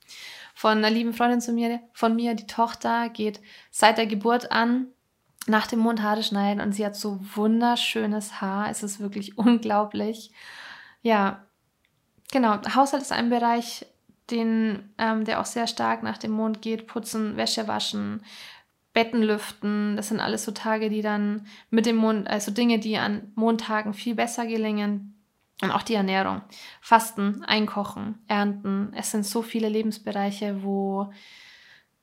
von 0.59 0.79
einer 0.79 0.89
lieben 0.89 1.13
Freundin 1.13 1.39
zu 1.39 1.53
mir, 1.53 1.79
von 1.93 2.17
mir, 2.17 2.33
die 2.33 2.45
Tochter 2.45 3.07
geht 3.07 3.39
seit 3.71 3.97
der 3.97 4.07
Geburt 4.07 4.51
an 4.51 4.87
nach 5.47 5.67
dem 5.67 5.79
Mond 5.79 6.01
Haare 6.01 6.21
schneiden 6.21 6.61
und 6.61 6.73
sie 6.73 6.85
hat 6.85 6.97
so 6.97 7.17
wunderschönes 7.33 8.41
Haar. 8.41 8.69
Es 8.69 8.83
ist 8.83 8.99
wirklich 8.99 9.37
unglaublich. 9.37 10.31
Ja, 11.01 11.45
genau. 12.33 12.59
Haushalt 12.75 13.03
ist 13.03 13.13
ein 13.13 13.29
Bereich, 13.29 13.85
den, 14.31 14.89
ähm, 14.97 15.23
der 15.23 15.39
auch 15.39 15.45
sehr 15.45 15.65
stark 15.65 16.03
nach 16.03 16.17
dem 16.17 16.31
Mond 16.31 16.61
geht. 16.61 16.87
Putzen, 16.87 17.37
Wäsche 17.37 17.69
waschen, 17.69 18.21
Betten 18.91 19.23
lüften. 19.23 19.95
Das 19.95 20.09
sind 20.09 20.19
alles 20.19 20.43
so 20.43 20.51
Tage, 20.51 20.89
die 20.89 21.01
dann 21.01 21.47
mit 21.69 21.85
dem 21.85 21.95
Mond, 21.95 22.27
also 22.27 22.51
Dinge, 22.51 22.79
die 22.79 22.97
an 22.97 23.31
Montagen 23.33 23.93
viel 23.93 24.13
besser 24.13 24.45
gelingen. 24.45 25.18
Und 25.61 25.71
auch 25.71 25.81
die 25.81 25.95
Ernährung. 25.95 26.41
Fasten, 26.81 27.43
Einkochen, 27.43 28.19
Ernten. 28.27 28.93
Es 28.95 29.11
sind 29.11 29.25
so 29.25 29.41
viele 29.41 29.67
Lebensbereiche, 29.67 30.63
wo, 30.63 31.11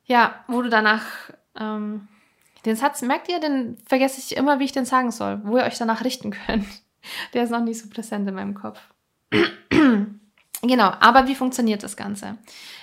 ja, 0.05 0.43
wo 0.47 0.61
du 0.61 0.69
danach, 0.69 1.05
ähm, 1.59 2.07
den 2.65 2.75
Satz, 2.75 3.01
merkt 3.01 3.29
ihr, 3.29 3.39
den 3.39 3.77
vergesse 3.87 4.19
ich 4.19 4.37
immer, 4.37 4.59
wie 4.59 4.65
ich 4.65 4.73
den 4.73 4.85
sagen 4.85 5.11
soll, 5.11 5.41
wo 5.43 5.57
ihr 5.57 5.63
euch 5.63 5.77
danach 5.77 6.03
richten 6.03 6.31
könnt. 6.31 6.67
Der 7.33 7.43
ist 7.43 7.49
noch 7.49 7.63
nicht 7.63 7.79
so 7.79 7.89
präsent 7.89 8.27
in 8.27 8.35
meinem 8.35 8.53
Kopf. 8.53 8.79
genau, 10.61 10.91
aber 10.99 11.27
wie 11.27 11.35
funktioniert 11.35 11.81
das 11.81 11.97
Ganze? 11.97 12.37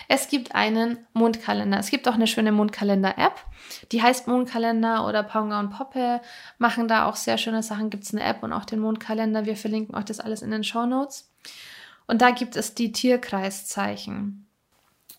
Es 0.09 0.29
gibt 0.29 0.55
einen 0.55 0.99
Mondkalender. 1.13 1.79
Es 1.79 1.91
gibt 1.91 2.09
auch 2.09 2.15
eine 2.15 2.27
schöne 2.27 2.53
Mondkalender-App. 2.53 3.45
Die 3.93 4.03
heißt 4.03 4.29
Mondkalender 4.29 5.07
oder 5.07 5.23
Ponga 5.23 5.61
und 5.61 5.71
Poppe 5.71 6.21
machen 6.59 6.89
da 6.89 7.07
auch 7.07 7.17
sehr 7.17 7.39
schöne 7.39 7.63
Sachen. 7.63 7.91
Gibt 7.91 8.05
es 8.05 8.15
eine 8.15 8.25
App 8.25 8.43
und 8.43 8.53
auch 8.53 8.65
den 8.65 8.81
Mondkalender. 8.81 9.47
Wir 9.47 9.57
verlinken 9.57 9.95
euch 9.95 10.05
das 10.05 10.21
alles 10.21 10.43
in 10.43 10.51
den 10.51 10.65
Show 10.65 10.87
Notes. 10.87 11.31
Und 12.07 12.21
da 12.21 12.31
gibt 12.31 12.57
es 12.57 12.75
die 12.75 12.93
Tierkreiszeichen. 12.93 14.47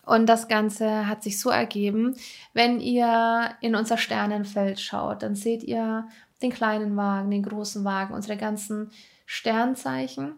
Und 0.04 0.26
das 0.26 0.46
Ganze 0.46 1.08
hat 1.08 1.24
sich 1.24 1.40
so 1.40 1.50
ergeben, 1.50 2.14
wenn 2.54 2.80
ihr 2.80 3.50
in 3.60 3.74
unser 3.74 3.98
Sternenfeld 3.98 4.78
schaut, 4.78 5.22
dann 5.22 5.34
seht 5.34 5.64
ihr 5.64 6.06
den 6.42 6.52
kleinen 6.52 6.96
Wagen, 6.96 7.30
den 7.30 7.42
großen 7.42 7.84
Wagen, 7.84 8.14
unsere 8.14 8.36
ganzen 8.36 8.92
Sternzeichen. 9.26 10.36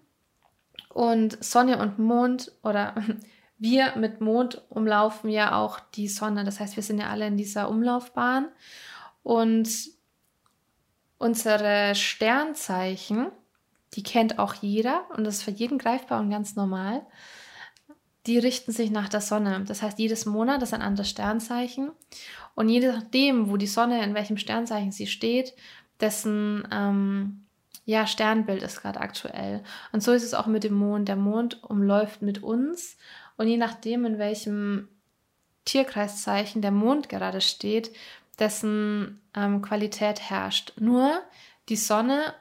Und 0.89 1.43
Sonne 1.45 1.79
und 1.79 1.99
Mond 1.99 2.53
oder 2.63 2.95
wir 3.59 3.97
mit 3.97 4.21
Mond 4.21 4.63
umlaufen 4.69 5.31
ja 5.31 5.57
auch 5.57 5.81
die 5.81 6.09
Sonne. 6.09 6.45
Das 6.45 6.61
heißt, 6.61 6.77
wir 6.77 6.83
sind 6.83 7.01
ja 7.01 7.11
alle 7.11 7.27
in 7.27 7.37
dieser 7.37 7.69
Umlaufbahn. 7.69 8.49
Und 9.23 9.69
unsere 11.19 11.95
Sternzeichen, 11.95 13.31
die 13.95 14.03
kennt 14.03 14.39
auch 14.39 14.55
jeder 14.55 15.07
und 15.17 15.25
das 15.25 15.37
ist 15.37 15.43
für 15.43 15.51
jeden 15.51 15.79
greifbar 15.79 16.21
und 16.21 16.31
ganz 16.31 16.55
normal. 16.55 17.05
Die 18.27 18.39
richten 18.39 18.73
sich 18.73 18.91
nach 18.91 19.09
der 19.09 19.21
Sonne. 19.21 19.65
Das 19.67 19.83
heißt, 19.83 19.99
jedes 19.99 20.27
Monat 20.27 20.63
ist 20.63 20.75
ein 20.75 20.83
anderes 20.83 21.11
Sternzeichen. 21.11 21.91
Und 22.55 22.69
je 22.69 22.87
nachdem, 22.87 23.51
wo 23.51 23.57
die 23.57 23.67
Sonne, 23.67 24.03
in 24.05 24.15
welchem 24.15 24.37
Sternzeichen 24.37 24.93
sie 24.93 25.07
steht, 25.07 25.55
dessen 26.01 26.67
ähm, 26.71 27.47
ja, 27.85 28.07
Sternbild 28.07 28.63
ist 28.63 28.83
gerade 28.83 29.01
aktuell. 29.01 29.63
Und 29.93 30.03
so 30.03 30.13
ist 30.13 30.25
es 30.25 30.35
auch 30.35 30.47
mit 30.47 30.63
dem 30.63 30.75
Mond. 30.75 31.09
Der 31.09 31.17
Mond 31.17 31.65
umläuft 31.65 32.21
mit 32.21 32.43
uns 32.43 32.99
und 33.39 33.49
je 33.49 33.57
nachdem, 33.57 34.05
in 34.05 34.19
welchem 34.19 34.89
Tierkreiszeichen 35.65 36.61
der 36.61 36.73
Mond 36.73 37.09
gerade 37.09 37.41
steht, 37.41 37.93
dessen 38.39 39.21
ähm, 39.35 39.63
Qualität 39.63 40.21
herrscht. 40.29 40.75
Nur 40.79 41.23
die 41.69 41.77
Sonne 41.77 42.35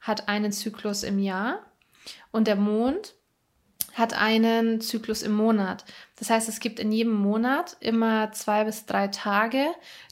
hat 0.00 0.28
einen 0.28 0.50
Zyklus 0.50 1.02
im 1.02 1.18
Jahr 1.18 1.60
und 2.32 2.46
der 2.46 2.56
Mond 2.56 3.14
hat 3.94 4.14
einen 4.14 4.80
Zyklus 4.80 5.22
im 5.22 5.32
Monat. 5.32 5.84
Das 6.16 6.30
heißt, 6.30 6.48
es 6.48 6.60
gibt 6.60 6.78
in 6.78 6.92
jedem 6.92 7.12
Monat 7.12 7.76
immer 7.80 8.32
zwei 8.32 8.64
bis 8.64 8.86
drei 8.86 9.08
Tage, 9.08 9.66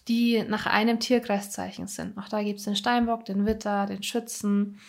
die 0.09 0.43
nach 0.43 0.67
einem 0.67 1.01
Tierkreiszeichen 1.01 1.87
sind. 1.87 2.19
Auch 2.19 2.29
da 2.29 2.43
gibt 2.43 2.59
es 2.59 2.64
den 2.64 2.77
Steinbock, 2.77 3.25
den 3.25 3.47
Witter, 3.47 3.87
den 3.87 4.03
Schützen 4.03 4.81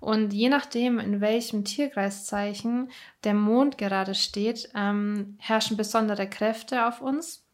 und 0.00 0.32
je 0.32 0.48
nachdem, 0.48 0.98
in 0.98 1.20
welchem 1.20 1.64
Tierkreiszeichen 1.64 2.90
der 3.24 3.34
Mond 3.34 3.78
gerade 3.78 4.14
steht, 4.14 4.70
ähm, 4.74 5.36
herrschen 5.38 5.76
besondere 5.76 6.28
Kräfte 6.28 6.86
auf 6.86 7.00
uns, 7.00 7.44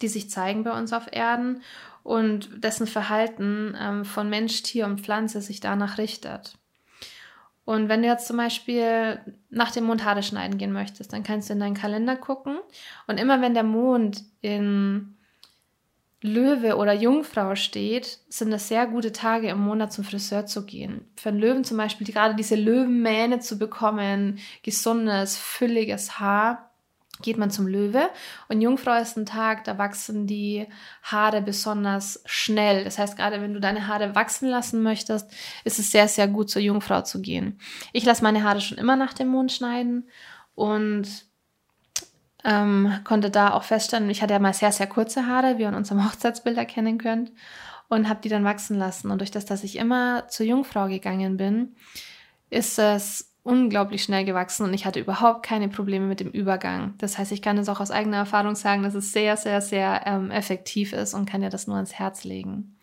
die 0.00 0.08
sich 0.08 0.30
zeigen 0.30 0.64
bei 0.64 0.76
uns 0.76 0.92
auf 0.92 1.06
Erden 1.10 1.62
und 2.02 2.64
dessen 2.64 2.86
Verhalten 2.86 3.76
ähm, 3.78 4.04
von 4.04 4.30
Mensch, 4.30 4.62
Tier 4.62 4.86
und 4.86 5.00
Pflanze 5.00 5.40
sich 5.40 5.60
danach 5.60 5.98
richtet. 5.98 6.58
Und 7.64 7.88
wenn 7.88 8.02
du 8.02 8.08
jetzt 8.08 8.26
zum 8.26 8.38
Beispiel 8.38 9.20
nach 9.48 9.70
dem 9.70 9.84
Mond 9.84 10.04
Haare 10.04 10.22
schneiden 10.22 10.58
gehen 10.58 10.72
möchtest, 10.72 11.12
dann 11.12 11.22
kannst 11.22 11.48
du 11.48 11.52
in 11.52 11.60
deinen 11.60 11.74
Kalender 11.76 12.16
gucken 12.16 12.58
und 13.06 13.20
immer 13.20 13.40
wenn 13.40 13.54
der 13.54 13.62
Mond 13.62 14.24
in 14.40 15.16
Löwe 16.22 16.76
oder 16.76 16.92
Jungfrau 16.92 17.56
steht, 17.56 18.20
sind 18.28 18.52
es 18.52 18.68
sehr 18.68 18.86
gute 18.86 19.12
Tage 19.12 19.48
im 19.48 19.58
Monat 19.58 19.92
zum 19.92 20.04
Friseur 20.04 20.46
zu 20.46 20.64
gehen. 20.64 21.04
Für 21.16 21.30
einen 21.30 21.40
Löwen 21.40 21.64
zum 21.64 21.76
Beispiel 21.76 22.06
gerade 22.06 22.36
diese 22.36 22.54
Löwenmähne 22.54 23.40
zu 23.40 23.58
bekommen, 23.58 24.38
gesundes, 24.62 25.36
fülliges 25.36 26.20
Haar, 26.20 26.70
geht 27.22 27.38
man 27.38 27.50
zum 27.50 27.66
Löwe. 27.66 28.08
Und 28.48 28.60
Jungfrau 28.60 29.00
ist 29.00 29.16
ein 29.16 29.26
Tag, 29.26 29.64
da 29.64 29.78
wachsen 29.78 30.26
die 30.26 30.66
Haare 31.02 31.42
besonders 31.42 32.22
schnell. 32.24 32.84
Das 32.84 32.98
heißt, 32.98 33.16
gerade 33.16 33.40
wenn 33.40 33.54
du 33.54 33.60
deine 33.60 33.86
Haare 33.86 34.14
wachsen 34.14 34.48
lassen 34.48 34.82
möchtest, 34.82 35.30
ist 35.64 35.78
es 35.78 35.90
sehr, 35.90 36.08
sehr 36.08 36.28
gut, 36.28 36.50
zur 36.50 36.62
Jungfrau 36.62 37.02
zu 37.02 37.20
gehen. 37.20 37.58
Ich 37.92 38.04
lasse 38.04 38.22
meine 38.22 38.42
Haare 38.42 38.60
schon 38.60 38.78
immer 38.78 38.96
nach 38.96 39.12
dem 39.12 39.28
Mond 39.28 39.52
schneiden 39.52 40.08
und 40.54 41.26
ähm, 42.44 42.92
konnte 43.04 43.30
da 43.30 43.52
auch 43.52 43.62
feststellen, 43.62 44.10
ich 44.10 44.22
hatte 44.22 44.34
ja 44.34 44.38
mal 44.40 44.54
sehr, 44.54 44.72
sehr 44.72 44.86
kurze 44.86 45.26
Haare, 45.26 45.58
wie 45.58 45.62
ihr 45.62 45.68
in 45.68 45.74
unserem 45.74 46.04
Hochzeitsbild 46.08 46.56
erkennen 46.56 46.98
könnt, 46.98 47.32
und 47.88 48.08
habe 48.08 48.20
die 48.22 48.28
dann 48.28 48.44
wachsen 48.44 48.78
lassen. 48.78 49.10
Und 49.10 49.18
durch 49.18 49.30
das, 49.30 49.44
dass 49.44 49.64
ich 49.64 49.76
immer 49.76 50.26
zur 50.28 50.46
Jungfrau 50.46 50.88
gegangen 50.88 51.36
bin, 51.36 51.74
ist 52.48 52.78
es 52.78 53.32
unglaublich 53.42 54.04
schnell 54.04 54.24
gewachsen 54.24 54.64
und 54.64 54.74
ich 54.74 54.86
hatte 54.86 55.00
überhaupt 55.00 55.44
keine 55.44 55.68
Probleme 55.68 56.06
mit 56.06 56.20
dem 56.20 56.30
Übergang. 56.30 56.94
Das 56.98 57.18
heißt, 57.18 57.32
ich 57.32 57.42
kann 57.42 57.58
es 57.58 57.68
auch 57.68 57.80
aus 57.80 57.90
eigener 57.90 58.18
Erfahrung 58.18 58.54
sagen, 58.54 58.82
dass 58.82 58.94
es 58.94 59.12
sehr, 59.12 59.36
sehr, 59.36 59.60
sehr 59.60 60.02
ähm, 60.06 60.30
effektiv 60.30 60.92
ist 60.92 61.12
und 61.12 61.28
kann 61.28 61.40
dir 61.40 61.50
das 61.50 61.66
nur 61.66 61.76
ans 61.76 61.94
Herz 61.94 62.24
legen. 62.24 62.76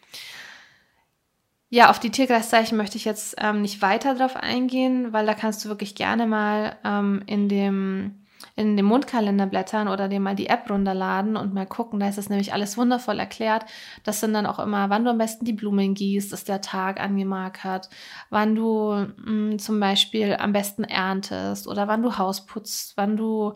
Ja, 1.69 1.89
auf 1.89 1.99
die 1.99 2.09
Tierkreiszeichen 2.09 2.77
möchte 2.77 2.97
ich 2.97 3.05
jetzt 3.05 3.35
ähm, 3.37 3.61
nicht 3.61 3.81
weiter 3.81 4.15
drauf 4.15 4.35
eingehen, 4.35 5.13
weil 5.13 5.25
da 5.25 5.33
kannst 5.33 5.63
du 5.63 5.69
wirklich 5.69 5.95
gerne 5.95 6.25
mal 6.25 6.75
ähm, 6.83 7.21
in 7.27 7.47
dem 7.47 8.25
in 8.55 8.77
den 8.77 8.85
Mondkalender 8.85 9.45
blättern 9.45 9.87
oder 9.87 10.07
dir 10.07 10.19
mal 10.19 10.35
die 10.35 10.47
App 10.47 10.69
runterladen 10.69 11.35
und 11.35 11.53
mal 11.53 11.65
gucken. 11.65 11.99
Da 11.99 12.07
ist 12.09 12.17
es 12.17 12.29
nämlich 12.29 12.53
alles 12.53 12.77
wundervoll 12.77 13.19
erklärt. 13.19 13.65
Das 14.03 14.19
sind 14.19 14.33
dann 14.33 14.45
auch 14.45 14.59
immer, 14.59 14.89
wann 14.89 15.03
du 15.03 15.11
am 15.11 15.17
besten 15.17 15.45
die 15.45 15.53
Blumen 15.53 15.93
gießt, 15.93 16.33
ist 16.33 16.47
der 16.47 16.61
Tag 16.61 16.99
angemarkert, 16.99 17.89
wann 18.29 18.55
du 18.55 18.93
mh, 18.93 19.25
hm, 19.25 19.59
zum 19.59 19.79
Beispiel 19.79 20.35
am 20.39 20.53
besten 20.53 20.83
erntest 20.83 21.67
oder 21.67 21.87
wann 21.87 22.03
du 22.03 22.17
Haus 22.17 22.45
putzt, 22.45 22.93
wann 22.95 23.17
du 23.17 23.55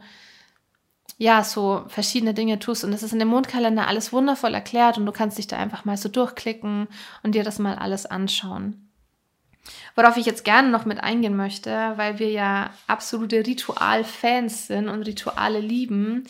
ja, 1.18 1.44
so 1.44 1.84
verschiedene 1.88 2.34
Dinge 2.34 2.60
tust. 2.60 2.84
Und 2.84 2.92
das 2.92 3.04
ist 3.04 3.14
in 3.14 3.20
dem 3.20 3.28
Mondkalender 3.28 3.88
alles 3.88 4.12
wundervoll 4.12 4.54
erklärt 4.54 4.98
und 4.98 5.06
du 5.06 5.12
kannst 5.12 5.38
dich 5.38 5.48
da 5.48 5.58
einfach 5.58 5.86
mal 5.86 5.98
so 5.98 6.10
durchklicken 6.10 6.88
und 7.22 7.36
dir 7.36 7.44
das 7.44 7.60
mal 7.60 7.76
alles 7.76 8.06
anschauen. 8.06 8.90
Worauf 9.96 10.18
ich 10.18 10.26
jetzt 10.26 10.44
gerne 10.44 10.70
noch 10.70 10.86
mit 10.86 11.02
eingehen 11.02 11.36
möchte, 11.36 11.94
weil 11.96 12.20
wir 12.20 12.30
ja 12.30 12.72
absolute 12.88 13.46
Ritualfans 13.46 14.68
sind 14.68 14.90
und 14.90 15.04
Rituale 15.04 15.60
lieben, 15.60 16.26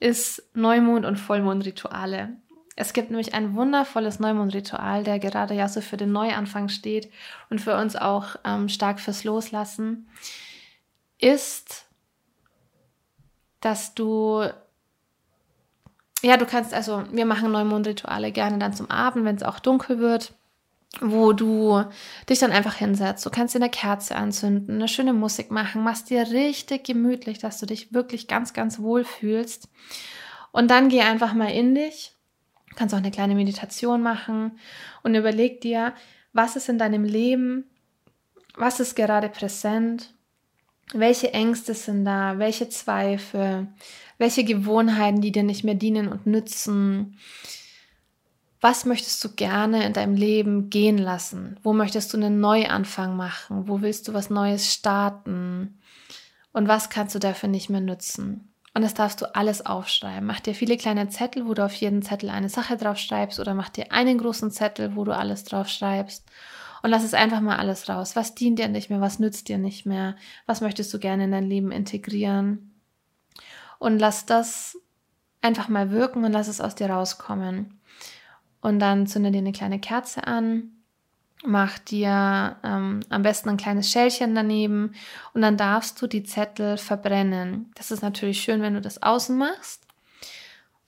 ist 0.00 0.42
Neumond- 0.54 1.06
und 1.06 1.16
Vollmondrituale. 1.16 2.36
Es 2.76 2.92
gibt 2.92 3.10
nämlich 3.10 3.34
ein 3.34 3.54
wundervolles 3.54 4.20
Neumondritual, 4.20 5.02
der 5.02 5.18
gerade 5.18 5.54
ja 5.54 5.68
so 5.68 5.80
für 5.80 5.96
den 5.96 6.12
Neuanfang 6.12 6.68
steht 6.68 7.10
und 7.48 7.60
für 7.60 7.76
uns 7.76 7.96
auch 7.96 8.36
ähm, 8.44 8.68
stark 8.68 9.00
fürs 9.00 9.24
Loslassen, 9.24 10.08
ist, 11.18 11.86
dass 13.60 13.94
du, 13.94 14.44
ja, 16.22 16.36
du 16.36 16.44
kannst, 16.44 16.74
also 16.74 17.04
wir 17.10 17.24
machen 17.24 17.50
Neumondrituale 17.50 18.30
gerne 18.30 18.58
dann 18.58 18.74
zum 18.74 18.90
Abend, 18.90 19.24
wenn 19.24 19.36
es 19.36 19.42
auch 19.42 19.58
dunkel 19.58 19.98
wird 19.98 20.34
wo 21.00 21.32
du 21.32 21.84
dich 22.28 22.38
dann 22.38 22.52
einfach 22.52 22.76
hinsetzt. 22.76 23.24
Du 23.26 23.30
kannst 23.30 23.54
dir 23.54 23.58
eine 23.58 23.70
Kerze 23.70 24.16
anzünden, 24.16 24.76
eine 24.76 24.88
schöne 24.88 25.12
Musik 25.12 25.50
machen, 25.50 25.82
machst 25.82 26.10
dir 26.10 26.30
richtig 26.30 26.84
gemütlich, 26.84 27.38
dass 27.38 27.58
du 27.58 27.66
dich 27.66 27.92
wirklich 27.92 28.28
ganz, 28.28 28.52
ganz 28.52 28.78
wohl 28.78 29.04
fühlst. 29.04 29.68
Und 30.52 30.70
dann 30.70 30.88
geh 30.88 31.02
einfach 31.02 31.34
mal 31.34 31.50
in 31.50 31.74
dich. 31.74 32.12
Du 32.70 32.76
kannst 32.76 32.94
auch 32.94 32.98
eine 32.98 33.10
kleine 33.10 33.34
Meditation 33.34 34.02
machen 34.02 34.58
und 35.02 35.14
überleg 35.14 35.60
dir, 35.60 35.94
was 36.32 36.56
ist 36.56 36.68
in 36.68 36.78
deinem 36.78 37.04
Leben, 37.04 37.64
was 38.56 38.80
ist 38.80 38.96
gerade 38.96 39.28
präsent, 39.28 40.14
welche 40.92 41.32
Ängste 41.32 41.74
sind 41.74 42.04
da, 42.04 42.38
welche 42.38 42.68
Zweifel, 42.68 43.68
welche 44.18 44.44
Gewohnheiten, 44.44 45.20
die 45.20 45.32
dir 45.32 45.42
nicht 45.42 45.64
mehr 45.64 45.74
dienen 45.74 46.08
und 46.08 46.26
nützen, 46.26 47.18
was 48.66 48.84
möchtest 48.84 49.22
du 49.22 49.28
gerne 49.28 49.86
in 49.86 49.92
deinem 49.92 50.16
Leben 50.16 50.70
gehen 50.70 50.98
lassen? 50.98 51.56
Wo 51.62 51.72
möchtest 51.72 52.12
du 52.12 52.16
einen 52.16 52.40
Neuanfang 52.40 53.14
machen? 53.16 53.68
Wo 53.68 53.80
willst 53.80 54.08
du 54.08 54.12
was 54.12 54.28
Neues 54.28 54.74
starten? 54.74 55.78
Und 56.52 56.66
was 56.66 56.90
kannst 56.90 57.14
du 57.14 57.20
dafür 57.20 57.48
nicht 57.48 57.70
mehr 57.70 57.80
nutzen? 57.80 58.52
Und 58.74 58.82
das 58.82 58.92
darfst 58.92 59.20
du 59.20 59.32
alles 59.36 59.64
aufschreiben. 59.64 60.26
Mach 60.26 60.40
dir 60.40 60.52
viele 60.52 60.76
kleine 60.76 61.08
Zettel, 61.08 61.46
wo 61.46 61.54
du 61.54 61.64
auf 61.64 61.74
jeden 61.74 62.02
Zettel 62.02 62.28
eine 62.28 62.48
Sache 62.48 62.76
drauf 62.76 62.98
schreibst 62.98 63.38
oder 63.38 63.54
mach 63.54 63.68
dir 63.68 63.92
einen 63.92 64.18
großen 64.18 64.50
Zettel, 64.50 64.96
wo 64.96 65.04
du 65.04 65.14
alles 65.14 65.44
drauf 65.44 65.68
schreibst. 65.68 66.26
Und 66.82 66.90
lass 66.90 67.04
es 67.04 67.14
einfach 67.14 67.40
mal 67.40 67.58
alles 67.58 67.88
raus. 67.88 68.16
Was 68.16 68.34
dient 68.34 68.58
dir 68.58 68.66
nicht 68.66 68.90
mehr? 68.90 69.00
Was 69.00 69.20
nützt 69.20 69.48
dir 69.48 69.58
nicht 69.58 69.86
mehr? 69.86 70.16
Was 70.46 70.60
möchtest 70.60 70.92
du 70.92 70.98
gerne 70.98 71.22
in 71.22 71.30
dein 71.30 71.48
Leben 71.48 71.70
integrieren? 71.70 72.74
Und 73.78 74.00
lass 74.00 74.26
das 74.26 74.76
einfach 75.40 75.68
mal 75.68 75.92
wirken 75.92 76.24
und 76.24 76.32
lass 76.32 76.48
es 76.48 76.60
aus 76.60 76.74
dir 76.74 76.90
rauskommen. 76.90 77.78
Und 78.66 78.80
dann 78.80 79.06
zünde 79.06 79.30
dir 79.30 79.38
eine 79.38 79.52
kleine 79.52 79.78
Kerze 79.78 80.26
an, 80.26 80.72
mach 81.44 81.78
dir 81.78 82.56
ähm, 82.64 82.98
am 83.10 83.22
besten 83.22 83.50
ein 83.50 83.58
kleines 83.58 83.88
Schälchen 83.88 84.34
daneben 84.34 84.92
und 85.34 85.42
dann 85.42 85.56
darfst 85.56 86.02
du 86.02 86.08
die 86.08 86.24
Zettel 86.24 86.76
verbrennen. 86.76 87.70
Das 87.76 87.92
ist 87.92 88.02
natürlich 88.02 88.40
schön, 88.40 88.62
wenn 88.62 88.74
du 88.74 88.80
das 88.80 89.00
außen 89.00 89.38
machst 89.38 89.86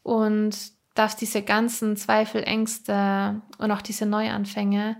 und 0.03 0.57
darfst 0.95 1.21
diese 1.21 1.43
ganzen 1.43 1.97
Zweifel, 1.97 2.43
Ängste 2.43 3.43
und 3.59 3.71
auch 3.71 3.83
diese 3.83 4.07
Neuanfänge 4.07 4.97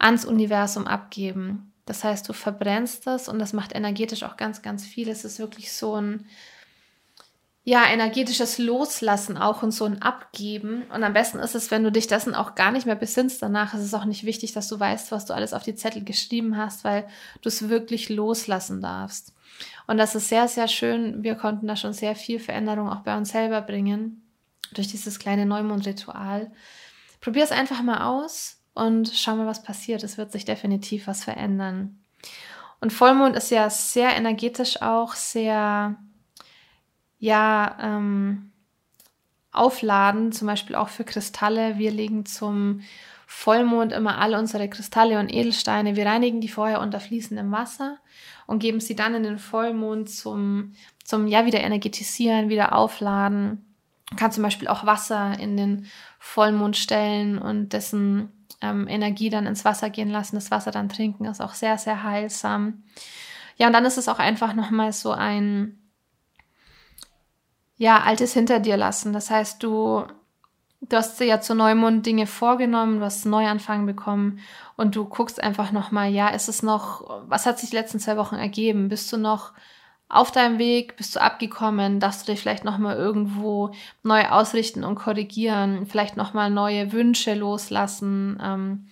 ans 0.00 0.24
Universum 0.24 0.88
abgeben. 0.88 1.72
Das 1.86 2.02
heißt, 2.02 2.28
du 2.28 2.32
verbrennst 2.32 3.06
das 3.06 3.28
und 3.28 3.38
das 3.38 3.52
macht 3.52 3.76
energetisch 3.76 4.24
auch 4.24 4.36
ganz, 4.36 4.60
ganz 4.60 4.84
viel. 4.84 5.08
Es 5.08 5.24
ist 5.24 5.38
wirklich 5.38 5.72
so 5.72 6.00
ein 6.00 6.26
ja, 7.64 7.84
energetisches 7.86 8.58
Loslassen 8.58 9.36
auch 9.36 9.62
und 9.62 9.70
so 9.70 9.84
ein 9.84 10.02
Abgeben. 10.02 10.82
Und 10.92 11.04
am 11.04 11.12
besten 11.12 11.38
ist 11.38 11.54
es, 11.54 11.70
wenn 11.70 11.84
du 11.84 11.92
dich 11.92 12.08
dessen 12.08 12.34
auch 12.34 12.56
gar 12.56 12.72
nicht 12.72 12.86
mehr 12.86 12.96
besinnst. 12.96 13.40
Danach 13.40 13.72
ist 13.74 13.82
es 13.82 13.94
auch 13.94 14.04
nicht 14.04 14.24
wichtig, 14.24 14.52
dass 14.52 14.66
du 14.66 14.80
weißt, 14.80 15.12
was 15.12 15.26
du 15.26 15.34
alles 15.34 15.52
auf 15.52 15.62
die 15.62 15.76
Zettel 15.76 16.02
geschrieben 16.02 16.56
hast, 16.56 16.82
weil 16.82 17.06
du 17.40 17.48
es 17.48 17.68
wirklich 17.68 18.08
loslassen 18.08 18.80
darfst. 18.80 19.32
Und 19.86 19.98
das 19.98 20.16
ist 20.16 20.28
sehr, 20.28 20.48
sehr 20.48 20.66
schön. 20.66 21.22
Wir 21.22 21.36
konnten 21.36 21.68
da 21.68 21.76
schon 21.76 21.92
sehr 21.92 22.16
viel 22.16 22.40
Veränderung 22.40 22.88
auch 22.88 23.02
bei 23.02 23.16
uns 23.16 23.30
selber 23.30 23.60
bringen 23.60 24.22
durch 24.74 24.88
dieses 24.88 25.20
kleine 25.20 25.46
Neumondritual. 25.46 26.50
Probier 27.20 27.44
es 27.44 27.52
einfach 27.52 27.82
mal 27.82 28.04
aus 28.04 28.60
und 28.74 29.12
schau 29.14 29.36
mal, 29.36 29.46
was 29.46 29.62
passiert. 29.62 30.02
Es 30.02 30.18
wird 30.18 30.32
sich 30.32 30.44
definitiv 30.44 31.06
was 31.06 31.22
verändern. 31.22 32.00
Und 32.80 32.92
Vollmond 32.92 33.36
ist 33.36 33.50
ja 33.50 33.70
sehr 33.70 34.16
energetisch 34.16 34.82
auch, 34.82 35.14
sehr 35.14 35.96
ja 37.22 37.76
ähm, 37.80 38.50
aufladen, 39.52 40.32
zum 40.32 40.48
Beispiel 40.48 40.74
auch 40.74 40.88
für 40.88 41.04
Kristalle. 41.04 41.78
Wir 41.78 41.92
legen 41.92 42.26
zum 42.26 42.80
Vollmond 43.28 43.92
immer 43.92 44.18
alle 44.18 44.38
unsere 44.38 44.68
Kristalle 44.68 45.20
und 45.20 45.32
Edelsteine. 45.32 45.94
Wir 45.94 46.04
reinigen 46.04 46.40
die 46.40 46.48
vorher 46.48 46.80
unter 46.80 46.98
fließendem 46.98 47.52
Wasser 47.52 47.98
und 48.48 48.58
geben 48.58 48.80
sie 48.80 48.96
dann 48.96 49.14
in 49.14 49.22
den 49.22 49.38
Vollmond 49.38 50.10
zum, 50.10 50.72
zum 51.04 51.28
ja 51.28 51.46
wieder 51.46 51.60
energetisieren, 51.60 52.48
wieder 52.48 52.74
aufladen. 52.74 53.64
Man 54.10 54.18
kann 54.18 54.32
zum 54.32 54.42
Beispiel 54.42 54.66
auch 54.66 54.84
Wasser 54.84 55.38
in 55.38 55.56
den 55.56 55.86
Vollmond 56.18 56.76
stellen 56.76 57.38
und 57.38 57.72
dessen 57.72 58.32
ähm, 58.60 58.88
Energie 58.88 59.30
dann 59.30 59.46
ins 59.46 59.64
Wasser 59.64 59.90
gehen 59.90 60.10
lassen. 60.10 60.34
Das 60.34 60.50
Wasser 60.50 60.72
dann 60.72 60.88
trinken 60.88 61.26
ist 61.26 61.40
auch 61.40 61.54
sehr, 61.54 61.78
sehr 61.78 62.02
heilsam. 62.02 62.82
Ja, 63.58 63.68
und 63.68 63.74
dann 63.74 63.84
ist 63.84 63.96
es 63.96 64.08
auch 64.08 64.18
einfach 64.18 64.54
nochmal 64.54 64.92
so 64.92 65.12
ein 65.12 65.78
ja, 67.82 67.98
Altes 67.98 68.32
hinter 68.32 68.60
dir 68.60 68.76
lassen. 68.76 69.12
Das 69.12 69.28
heißt, 69.28 69.60
du, 69.60 70.04
du 70.82 70.96
hast 70.96 71.18
dir 71.18 71.26
ja 71.26 71.40
zu 71.40 71.56
Neumond 71.56 72.06
Dinge 72.06 72.28
vorgenommen, 72.28 73.00
du 73.00 73.04
hast 73.04 73.24
einen 73.24 73.32
Neuanfang 73.32 73.86
bekommen 73.86 74.38
und 74.76 74.94
du 74.94 75.04
guckst 75.04 75.42
einfach 75.42 75.72
nochmal, 75.72 76.12
ja, 76.12 76.28
ist 76.28 76.48
es 76.48 76.62
noch, 76.62 77.24
was 77.26 77.44
hat 77.44 77.58
sich 77.58 77.70
die 77.70 77.76
letzten 77.76 77.98
zwei 77.98 78.16
Wochen 78.16 78.36
ergeben? 78.36 78.88
Bist 78.88 79.12
du 79.12 79.16
noch 79.16 79.52
auf 80.08 80.30
deinem 80.30 80.60
Weg? 80.60 80.96
Bist 80.96 81.16
du 81.16 81.20
abgekommen? 81.20 81.98
Darfst 81.98 82.22
du 82.22 82.30
dich 82.30 82.40
vielleicht 82.40 82.62
nochmal 82.62 82.96
irgendwo 82.96 83.72
neu 84.04 84.28
ausrichten 84.28 84.84
und 84.84 84.94
korrigieren? 84.94 85.84
Vielleicht 85.86 86.16
nochmal 86.16 86.50
neue 86.50 86.92
Wünsche 86.92 87.34
loslassen? 87.34 88.40
Ähm, 88.40 88.86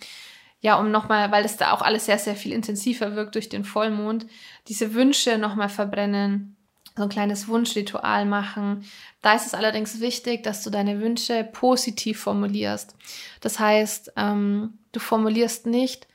ja, 0.62 0.80
um 0.80 0.90
nochmal, 0.90 1.30
weil 1.30 1.44
das 1.44 1.56
da 1.56 1.74
auch 1.74 1.82
alles 1.82 2.06
sehr, 2.06 2.18
sehr 2.18 2.34
viel 2.34 2.50
intensiver 2.50 3.14
wirkt 3.14 3.36
durch 3.36 3.48
den 3.48 3.62
Vollmond, 3.62 4.26
diese 4.66 4.94
Wünsche 4.94 5.38
nochmal 5.38 5.68
verbrennen 5.68 6.56
so 7.00 7.06
ein 7.06 7.10
kleines 7.10 7.48
Wunschritual 7.48 8.26
machen. 8.26 8.84
Da 9.22 9.34
ist 9.34 9.46
es 9.46 9.54
allerdings 9.54 10.00
wichtig, 10.00 10.42
dass 10.42 10.62
du 10.62 10.70
deine 10.70 11.00
Wünsche 11.00 11.44
positiv 11.44 12.20
formulierst. 12.20 12.94
Das 13.40 13.58
heißt, 13.58 14.12
ähm, 14.16 14.74
du 14.92 15.00
formulierst 15.00 15.66
nicht, 15.66 16.06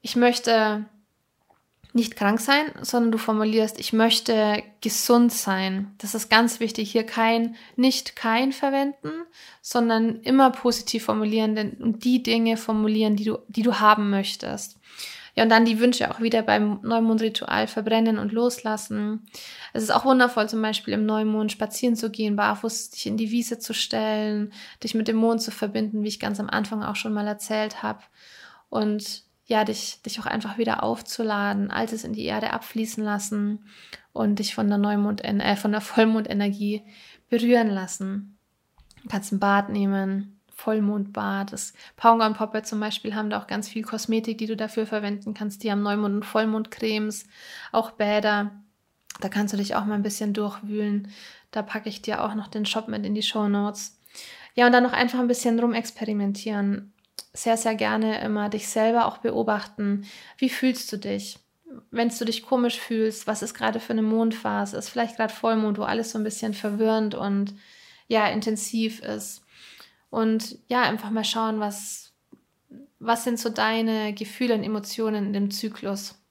ich 0.00 0.16
möchte 0.16 0.86
nicht 1.92 2.16
krank 2.16 2.40
sein, 2.40 2.64
sondern 2.80 3.12
du 3.12 3.18
formulierst, 3.18 3.78
ich 3.78 3.92
möchte 3.92 4.62
gesund 4.80 5.32
sein. 5.32 5.94
Das 5.98 6.14
ist 6.14 6.28
ganz 6.28 6.58
wichtig. 6.60 6.90
Hier 6.90 7.04
kein, 7.04 7.54
nicht 7.76 8.16
kein 8.16 8.52
verwenden, 8.52 9.10
sondern 9.62 10.20
immer 10.22 10.50
positiv 10.50 11.04
formulieren 11.04 11.76
und 11.78 12.04
die 12.04 12.22
Dinge 12.22 12.56
formulieren, 12.56 13.16
die 13.16 13.24
du, 13.24 13.38
die 13.48 13.62
du 13.62 13.78
haben 13.78 14.10
möchtest. 14.10 14.78
Ja, 15.36 15.42
und 15.42 15.48
dann 15.48 15.64
die 15.64 15.80
Wünsche 15.80 16.10
auch 16.10 16.20
wieder 16.20 16.42
beim 16.42 16.78
Neumondritual 16.82 17.66
verbrennen 17.66 18.18
und 18.18 18.30
loslassen. 18.30 19.26
Es 19.72 19.82
ist 19.82 19.90
auch 19.90 20.04
wundervoll, 20.04 20.48
zum 20.48 20.62
Beispiel 20.62 20.94
im 20.94 21.06
Neumond 21.06 21.50
spazieren 21.50 21.96
zu 21.96 22.10
gehen, 22.10 22.36
barfuß 22.36 22.90
dich 22.90 23.06
in 23.06 23.16
die 23.16 23.32
Wiese 23.32 23.58
zu 23.58 23.74
stellen, 23.74 24.52
dich 24.82 24.94
mit 24.94 25.08
dem 25.08 25.16
Mond 25.16 25.42
zu 25.42 25.50
verbinden, 25.50 26.04
wie 26.04 26.08
ich 26.08 26.20
ganz 26.20 26.38
am 26.38 26.48
Anfang 26.48 26.84
auch 26.84 26.94
schon 26.94 27.12
mal 27.12 27.26
erzählt 27.26 27.82
habe. 27.82 28.00
Und 28.68 29.24
ja, 29.46 29.64
dich, 29.64 30.00
dich 30.02 30.20
auch 30.20 30.26
einfach 30.26 30.56
wieder 30.56 30.84
aufzuladen, 30.84 31.70
Altes 31.70 32.04
in 32.04 32.12
die 32.12 32.24
Erde 32.24 32.52
abfließen 32.52 33.02
lassen 33.02 33.64
und 34.12 34.38
dich 34.38 34.54
von 34.54 34.68
der 34.68 34.78
Neumond, 34.78 35.24
äh, 35.24 35.56
von 35.56 35.72
der 35.72 35.80
Vollmondenergie 35.80 36.82
berühren 37.28 37.68
lassen. 37.68 38.38
Du 39.02 39.08
kannst 39.08 39.32
ein 39.32 39.40
Bad 39.40 39.68
nehmen, 39.68 40.33
Vollmondbad. 40.54 41.52
Das 41.52 41.74
Paunga 41.96 42.26
und 42.26 42.36
Popper 42.36 42.62
zum 42.62 42.80
Beispiel 42.80 43.14
haben 43.14 43.30
da 43.30 43.40
auch 43.40 43.46
ganz 43.46 43.68
viel 43.68 43.82
Kosmetik, 43.82 44.38
die 44.38 44.46
du 44.46 44.56
dafür 44.56 44.86
verwenden 44.86 45.34
kannst. 45.34 45.62
Die 45.62 45.70
haben 45.70 45.82
Neumond- 45.82 46.14
und 46.14 46.24
Vollmondcremes, 46.24 47.26
auch 47.72 47.92
Bäder. 47.92 48.52
Da 49.20 49.28
kannst 49.28 49.52
du 49.52 49.58
dich 49.58 49.74
auch 49.74 49.84
mal 49.84 49.94
ein 49.94 50.02
bisschen 50.02 50.32
durchwühlen. 50.32 51.08
Da 51.50 51.62
packe 51.62 51.88
ich 51.88 52.02
dir 52.02 52.24
auch 52.24 52.34
noch 52.34 52.48
den 52.48 52.66
Shop 52.66 52.88
mit 52.88 53.04
in 53.04 53.14
die 53.14 53.22
Show 53.22 53.48
Notes. 53.48 54.00
Ja, 54.54 54.66
und 54.66 54.72
dann 54.72 54.84
noch 54.84 54.92
einfach 54.92 55.18
ein 55.18 55.28
bisschen 55.28 55.58
rumexperimentieren. 55.58 56.92
Sehr, 57.32 57.56
sehr 57.56 57.74
gerne 57.74 58.20
immer 58.20 58.48
dich 58.48 58.68
selber 58.68 59.06
auch 59.06 59.18
beobachten. 59.18 60.06
Wie 60.38 60.48
fühlst 60.48 60.92
du 60.92 60.96
dich? 60.96 61.38
Wenn 61.90 62.08
du 62.08 62.24
dich 62.24 62.44
komisch 62.44 62.78
fühlst, 62.78 63.26
was 63.26 63.42
ist 63.42 63.54
gerade 63.54 63.80
für 63.80 63.92
eine 63.92 64.02
Mondphase? 64.02 64.76
Ist 64.76 64.88
vielleicht 64.88 65.16
gerade 65.16 65.34
Vollmond, 65.34 65.78
wo 65.78 65.82
alles 65.82 66.12
so 66.12 66.18
ein 66.18 66.24
bisschen 66.24 66.54
verwirrend 66.54 67.16
und 67.16 67.54
ja, 68.06 68.28
intensiv 68.28 69.00
ist 69.00 69.43
und 70.14 70.58
ja, 70.68 70.82
einfach 70.82 71.10
mal 71.10 71.24
schauen, 71.24 71.58
was, 71.58 72.12
was 73.00 73.24
sind 73.24 73.40
so 73.40 73.48
deine 73.48 74.14
Gefühle 74.14 74.54
und 74.54 74.62
Emotionen 74.62 75.26
in 75.26 75.32
dem 75.32 75.50
Zyklus. 75.50 76.22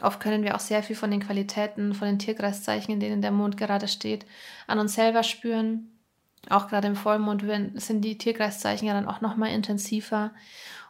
Oft 0.00 0.20
können 0.20 0.44
wir 0.44 0.54
auch 0.54 0.60
sehr 0.60 0.84
viel 0.84 0.94
von 0.94 1.10
den 1.10 1.18
Qualitäten, 1.18 1.94
von 1.94 2.06
den 2.06 2.20
Tierkreiszeichen, 2.20 2.94
in 2.94 3.00
denen 3.00 3.22
der 3.22 3.32
Mond 3.32 3.56
gerade 3.56 3.88
steht, 3.88 4.24
an 4.68 4.78
uns 4.78 4.94
selber 4.94 5.24
spüren. 5.24 5.90
Auch 6.48 6.68
gerade 6.68 6.86
im 6.86 6.94
Vollmond 6.94 7.42
sind 7.80 8.02
die 8.02 8.18
Tierkreiszeichen 8.18 8.86
ja 8.86 8.94
dann 8.94 9.08
auch 9.08 9.20
nochmal 9.20 9.50
intensiver. 9.50 10.30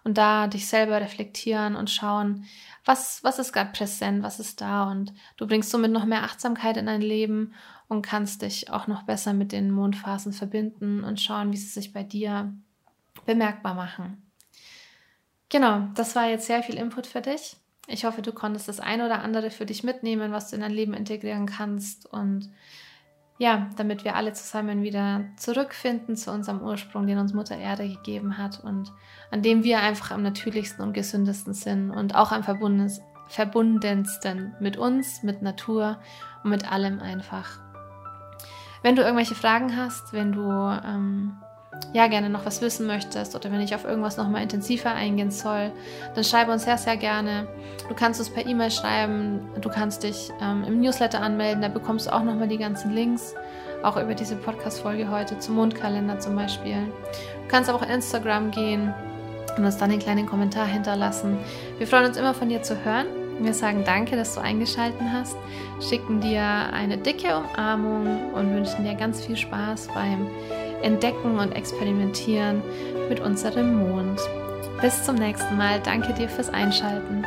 Und 0.02 0.18
da 0.18 0.46
dich 0.46 0.66
selber 0.66 1.00
reflektieren 1.00 1.76
und 1.76 1.90
schauen, 1.90 2.44
was, 2.84 3.24
was 3.24 3.38
ist 3.38 3.54
gerade 3.54 3.72
präsent, 3.72 4.22
was 4.22 4.38
ist 4.38 4.60
da. 4.60 4.90
Und 4.90 5.14
du 5.38 5.46
bringst 5.46 5.70
somit 5.70 5.92
noch 5.92 6.04
mehr 6.04 6.24
Achtsamkeit 6.24 6.76
in 6.76 6.84
dein 6.84 7.00
Leben 7.00 7.54
und 7.88 8.02
kannst 8.02 8.42
dich 8.42 8.70
auch 8.70 8.86
noch 8.86 9.02
besser 9.02 9.32
mit 9.32 9.52
den 9.52 9.70
Mondphasen 9.70 10.32
verbinden 10.32 11.04
und 11.04 11.20
schauen, 11.20 11.52
wie 11.52 11.56
sie 11.56 11.68
sich 11.68 11.92
bei 11.92 12.02
dir 12.02 12.52
bemerkbar 13.26 13.74
machen. 13.74 14.22
Genau, 15.48 15.88
das 15.94 16.16
war 16.16 16.28
jetzt 16.28 16.46
sehr 16.46 16.62
viel 16.62 16.76
Input 16.76 17.06
für 17.06 17.20
dich. 17.20 17.56
Ich 17.86 18.04
hoffe, 18.04 18.22
du 18.22 18.32
konntest 18.32 18.68
das 18.68 18.80
ein 18.80 19.02
oder 19.02 19.22
andere 19.22 19.50
für 19.50 19.66
dich 19.66 19.84
mitnehmen, 19.84 20.32
was 20.32 20.50
du 20.50 20.56
in 20.56 20.62
dein 20.62 20.72
Leben 20.72 20.94
integrieren 20.94 21.46
kannst 21.46 22.10
und 22.10 22.50
ja, 23.38 23.68
damit 23.76 24.04
wir 24.04 24.14
alle 24.14 24.32
zusammen 24.32 24.82
wieder 24.82 25.24
zurückfinden 25.36 26.16
zu 26.16 26.30
unserem 26.30 26.62
Ursprung, 26.62 27.06
den 27.06 27.18
uns 27.18 27.34
Mutter 27.34 27.56
Erde 27.56 27.88
gegeben 27.88 28.38
hat 28.38 28.62
und 28.62 28.92
an 29.30 29.42
dem 29.42 29.64
wir 29.64 29.80
einfach 29.80 30.12
am 30.12 30.22
natürlichsten 30.22 30.84
und 30.84 30.92
gesündesten 30.92 31.52
sind 31.52 31.90
und 31.90 32.14
auch 32.14 32.30
am 32.30 32.44
verbundensten 32.44 34.54
mit 34.60 34.76
uns, 34.76 35.22
mit 35.24 35.42
Natur 35.42 35.98
und 36.44 36.50
mit 36.50 36.70
allem 36.70 37.00
einfach. 37.00 37.63
Wenn 38.84 38.96
du 38.96 39.02
irgendwelche 39.02 39.34
Fragen 39.34 39.78
hast, 39.78 40.12
wenn 40.12 40.32
du 40.32 40.42
ähm, 40.42 41.32
ja 41.94 42.06
gerne 42.06 42.28
noch 42.28 42.44
was 42.44 42.60
wissen 42.60 42.86
möchtest 42.86 43.34
oder 43.34 43.50
wenn 43.50 43.62
ich 43.62 43.74
auf 43.74 43.86
irgendwas 43.86 44.18
noch 44.18 44.28
mal 44.28 44.42
intensiver 44.42 44.90
eingehen 44.90 45.30
soll, 45.30 45.72
dann 46.14 46.22
schreibe 46.22 46.52
uns 46.52 46.64
sehr, 46.64 46.76
sehr 46.76 46.98
gerne. 46.98 47.48
Du 47.88 47.94
kannst 47.94 48.20
uns 48.20 48.28
per 48.28 48.44
E-Mail 48.44 48.70
schreiben, 48.70 49.40
du 49.58 49.70
kannst 49.70 50.02
dich 50.02 50.30
ähm, 50.42 50.64
im 50.64 50.82
Newsletter 50.82 51.22
anmelden, 51.22 51.62
da 51.62 51.68
bekommst 51.68 52.08
du 52.08 52.12
auch 52.12 52.22
noch 52.22 52.34
mal 52.34 52.46
die 52.46 52.58
ganzen 52.58 52.92
Links, 52.92 53.34
auch 53.82 53.96
über 53.96 54.14
diese 54.14 54.36
Podcast-Folge 54.36 55.10
heute 55.10 55.38
zum 55.38 55.54
Mondkalender 55.54 56.18
zum 56.18 56.36
Beispiel. 56.36 56.76
Du 56.76 57.48
kannst 57.48 57.70
auch 57.70 57.80
auf 57.80 57.88
Instagram 57.88 58.50
gehen 58.50 58.92
und 59.56 59.64
uns 59.64 59.78
dann 59.78 59.90
einen 59.90 59.98
kleinen 59.98 60.26
Kommentar 60.26 60.66
hinterlassen. 60.66 61.38
Wir 61.78 61.86
freuen 61.86 62.04
uns 62.04 62.18
immer 62.18 62.34
von 62.34 62.50
dir 62.50 62.62
zu 62.62 62.84
hören. 62.84 63.23
Wir 63.40 63.52
sagen 63.52 63.82
danke, 63.84 64.16
dass 64.16 64.34
du 64.34 64.40
eingeschaltet 64.40 65.00
hast, 65.12 65.36
schicken 65.80 66.20
dir 66.20 66.42
eine 66.42 66.96
dicke 66.96 67.36
Umarmung 67.36 68.32
und 68.32 68.54
wünschen 68.54 68.84
dir 68.84 68.94
ganz 68.94 69.24
viel 69.24 69.36
Spaß 69.36 69.88
beim 69.94 70.26
Entdecken 70.82 71.38
und 71.38 71.52
Experimentieren 71.52 72.62
mit 73.08 73.20
unserem 73.20 73.76
Mond. 73.78 74.20
Bis 74.80 75.02
zum 75.04 75.16
nächsten 75.16 75.56
Mal. 75.56 75.80
Danke 75.84 76.12
dir 76.12 76.28
fürs 76.28 76.50
Einschalten. 76.50 77.24